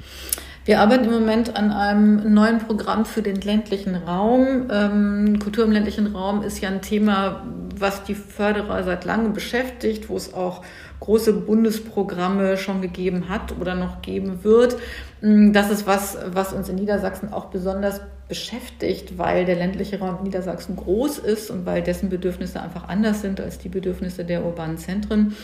Wir 0.66 0.82
arbeiten 0.82 1.06
im 1.06 1.12
Moment 1.12 1.56
an 1.56 1.72
einem 1.72 2.34
neuen 2.34 2.60
Programm 2.60 3.06
für 3.06 3.22
den 3.22 3.40
ländlichen 3.40 3.96
Raum. 3.96 4.68
Ähm, 4.70 5.40
Kultur 5.40 5.64
im 5.64 5.72
ländlichen 5.72 6.08
Raum 6.16 6.42
ist 6.42 6.60
ja 6.60 6.68
ein 6.68 6.82
Thema, 6.82 7.46
was 7.78 8.04
die 8.04 8.16
Förderer 8.16 8.84
seit 8.84 9.06
langem 9.06 9.32
beschäftigt, 9.34 10.10
wo 10.10 10.18
es 10.18 10.34
auch 10.34 10.62
große 11.04 11.34
Bundesprogramme 11.34 12.56
schon 12.56 12.82
gegeben 12.82 13.28
hat 13.28 13.54
oder 13.60 13.76
noch 13.76 14.02
geben 14.02 14.44
wird. 14.44 14.78
Mm, 15.22 15.52
das 15.52 15.70
ist 15.70 15.86
was, 15.86 16.18
was 16.32 16.54
uns 16.54 16.70
in 16.70 16.76
Niedersachsen 16.76 17.34
auch 17.34 17.46
besonders 17.46 18.00
beschäftigt, 18.30 19.18
weil 19.18 19.46
der 19.46 19.56
ländliche 19.56 20.00
Raum 20.00 20.24
Niedersachsen 20.24 20.78
groß 20.78 21.20
ist 21.20 21.52
und 21.52 21.66
weil 21.66 21.82
dessen 21.82 22.10
Bedürfnisse 22.10 22.62
einfach 22.62 22.88
anders 22.88 23.22
sind 23.22 23.42
als 23.42 23.60
die 23.60 23.68
Bedürfnisse 23.68 24.24
der 24.24 24.46
urbanen 24.46 24.78
Zentren. 24.78 25.36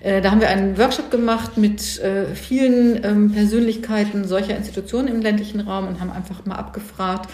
Äh, 0.00 0.20
da 0.20 0.30
haben 0.30 0.40
wir 0.40 0.48
einen 0.48 0.76
Workshop 0.76 1.10
gemacht 1.10 1.56
mit 1.56 1.98
äh, 2.00 2.26
vielen 2.34 3.02
ähm, 3.02 3.32
Persönlichkeiten 3.32 4.28
solcher 4.28 4.56
Institutionen 4.56 5.08
im 5.08 5.20
ländlichen 5.22 5.60
Raum 5.60 5.88
und 5.88 6.00
haben 6.00 6.12
einfach 6.12 6.44
mal 6.44 6.54
abgefragt, 6.54 7.30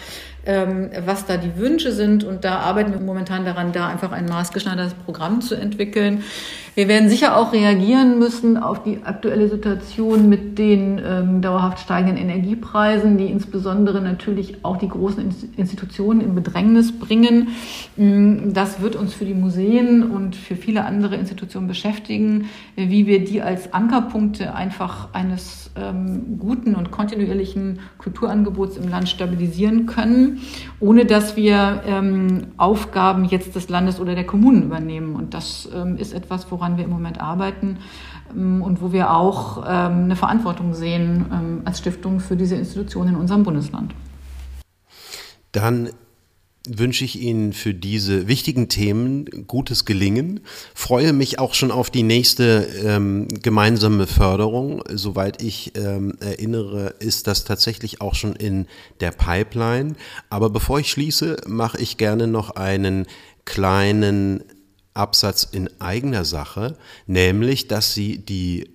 ähm, 0.46 0.90
was 1.04 1.26
da 1.26 1.36
die 1.36 1.56
Wünsche 1.56 1.92
sind. 1.92 2.24
Und 2.24 2.44
da 2.44 2.60
arbeiten 2.60 2.92
wir 2.92 3.00
momentan 3.00 3.44
daran, 3.44 3.72
da 3.72 3.88
einfach 3.88 4.12
ein 4.12 4.26
maßgeschneidertes 4.26 4.94
Programm 5.04 5.42
zu 5.42 5.56
entwickeln. 5.56 6.22
Wir 6.74 6.88
werden 6.88 7.08
sicher 7.08 7.36
auch 7.36 7.52
reagieren 7.52 8.18
müssen 8.18 8.56
auf 8.56 8.82
die 8.82 9.04
aktuelle 9.04 9.48
Situation 9.48 10.28
mit 10.28 10.58
den 10.58 11.00
ähm, 11.04 11.40
dauerhaft 11.40 11.78
steigenden 11.78 12.16
Energiepreisen, 12.16 13.16
die 13.16 13.26
insbesondere 13.26 14.00
natürlich 14.00 14.64
auch 14.64 14.76
die 14.76 14.88
großen 14.88 15.32
Institutionen 15.56 16.20
in 16.20 16.34
Bedrängnis 16.34 16.98
bringen. 16.98 17.50
Mm, 17.96 18.52
das 18.54 18.80
wird 18.80 18.96
uns 18.96 19.14
für 19.14 19.24
die 19.24 19.34
Museen 19.34 20.10
und 20.10 20.34
für 20.34 20.56
viele 20.56 20.84
andere 20.84 21.14
Institutionen 21.14 21.68
beschäftigen, 21.68 22.46
wie 22.74 23.06
wir 23.06 23.24
die 23.24 23.40
als 23.40 23.72
Ankerpunkte 23.72 24.52
einfach 24.52 25.14
eines 25.14 25.70
ähm, 25.76 26.38
guten 26.40 26.74
und 26.74 26.90
kontinuierlichen 26.90 27.80
Kulturangebots 27.98 28.78
im 28.78 28.88
Land 28.88 29.08
stabilisieren 29.08 29.86
können, 29.86 30.40
ohne 30.80 31.04
dass 31.04 31.36
wir 31.36 31.82
ähm, 31.86 32.48
Aufgaben 32.56 33.24
jetzt 33.26 33.54
des 33.54 33.68
Landes 33.68 34.00
oder 34.00 34.16
der 34.16 34.26
Kommunen 34.26 34.64
übernehmen. 34.64 35.14
Und 35.14 35.34
das 35.34 35.68
ähm, 35.72 35.96
ist 35.98 36.12
etwas, 36.12 36.50
woran 36.50 36.63
wir 36.76 36.84
im 36.84 36.90
Moment 36.90 37.20
arbeiten 37.20 37.78
ähm, 38.34 38.62
und 38.62 38.80
wo 38.80 38.92
wir 38.92 39.12
auch 39.12 39.58
ähm, 39.58 40.04
eine 40.04 40.16
Verantwortung 40.16 40.74
sehen 40.74 41.26
ähm, 41.32 41.62
als 41.64 41.78
Stiftung 41.78 42.20
für 42.20 42.36
diese 42.36 42.56
Institutionen 42.56 43.14
in 43.14 43.20
unserem 43.20 43.44
Bundesland. 43.44 43.94
Dann 45.52 45.90
wünsche 46.66 47.04
ich 47.04 47.20
Ihnen 47.20 47.52
für 47.52 47.74
diese 47.74 48.26
wichtigen 48.26 48.68
Themen 48.68 49.46
gutes 49.46 49.84
Gelingen. 49.84 50.40
Freue 50.74 51.12
mich 51.12 51.38
auch 51.38 51.52
schon 51.52 51.70
auf 51.70 51.90
die 51.90 52.02
nächste 52.02 52.66
ähm, 52.82 53.28
gemeinsame 53.42 54.06
Förderung. 54.06 54.82
Soweit 54.90 55.42
ich 55.42 55.72
ähm, 55.76 56.14
erinnere, 56.20 56.94
ist 57.00 57.26
das 57.26 57.44
tatsächlich 57.44 58.00
auch 58.00 58.14
schon 58.14 58.34
in 58.34 58.66
der 59.00 59.10
Pipeline. 59.10 59.94
Aber 60.30 60.48
bevor 60.48 60.80
ich 60.80 60.90
schließe, 60.90 61.36
mache 61.46 61.78
ich 61.80 61.98
gerne 61.98 62.26
noch 62.26 62.56
einen 62.56 63.06
kleinen 63.44 64.42
Absatz 64.94 65.44
in 65.50 65.68
eigener 65.80 66.24
Sache, 66.24 66.76
nämlich, 67.06 67.68
dass 67.68 67.94
Sie 67.94 68.18
die 68.18 68.70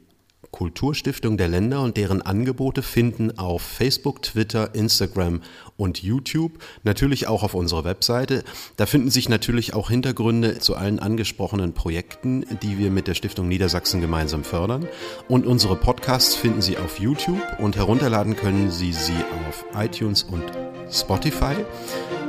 Kulturstiftung 0.51 1.37
der 1.37 1.47
Länder 1.47 1.81
und 1.81 1.95
deren 1.97 2.21
Angebote 2.21 2.81
finden 2.81 3.37
auf 3.37 3.61
Facebook, 3.61 4.21
Twitter, 4.23 4.73
Instagram 4.73 5.41
und 5.77 6.01
YouTube, 6.01 6.53
natürlich 6.83 7.27
auch 7.27 7.43
auf 7.43 7.53
unserer 7.53 7.83
Webseite. 7.83 8.43
Da 8.75 8.85
finden 8.85 9.11
sich 9.11 9.29
natürlich 9.29 9.73
auch 9.73 9.89
Hintergründe 9.89 10.59
zu 10.59 10.75
allen 10.75 10.99
angesprochenen 10.99 11.73
Projekten, 11.73 12.45
die 12.63 12.77
wir 12.77 12.89
mit 12.89 13.07
der 13.07 13.13
Stiftung 13.13 13.47
Niedersachsen 13.47 14.01
gemeinsam 14.01 14.43
fördern. 14.43 14.87
Und 15.27 15.45
unsere 15.45 15.75
Podcasts 15.75 16.35
finden 16.35 16.61
Sie 16.61 16.77
auf 16.77 16.99
YouTube 16.99 17.41
und 17.59 17.75
herunterladen 17.75 18.35
können 18.35 18.71
Sie 18.71 18.91
sie 18.91 19.13
auf 19.47 19.65
iTunes 19.75 20.23
und 20.23 20.43
Spotify. 20.91 21.55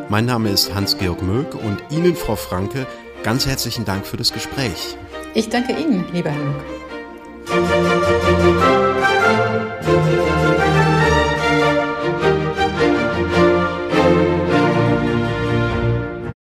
Mein 0.09 0.27
Name 0.27 0.51
ist 0.51 0.75
Hans-Georg 0.75 1.23
Möck 1.23 1.55
und 1.55 1.83
Ihnen, 1.91 2.17
Frau 2.17 2.37
Franke, 2.37 2.87
Ganz 3.23 3.47
herzlichen 3.47 3.85
Dank 3.85 4.07
für 4.07 4.17
das 4.17 4.33
Gespräch. 4.33 4.97
Ich 5.35 5.49
danke 5.49 5.73
Ihnen, 5.73 6.05
lieber 6.13 6.31
Herr 6.31 6.45
Luck. 6.45 8.20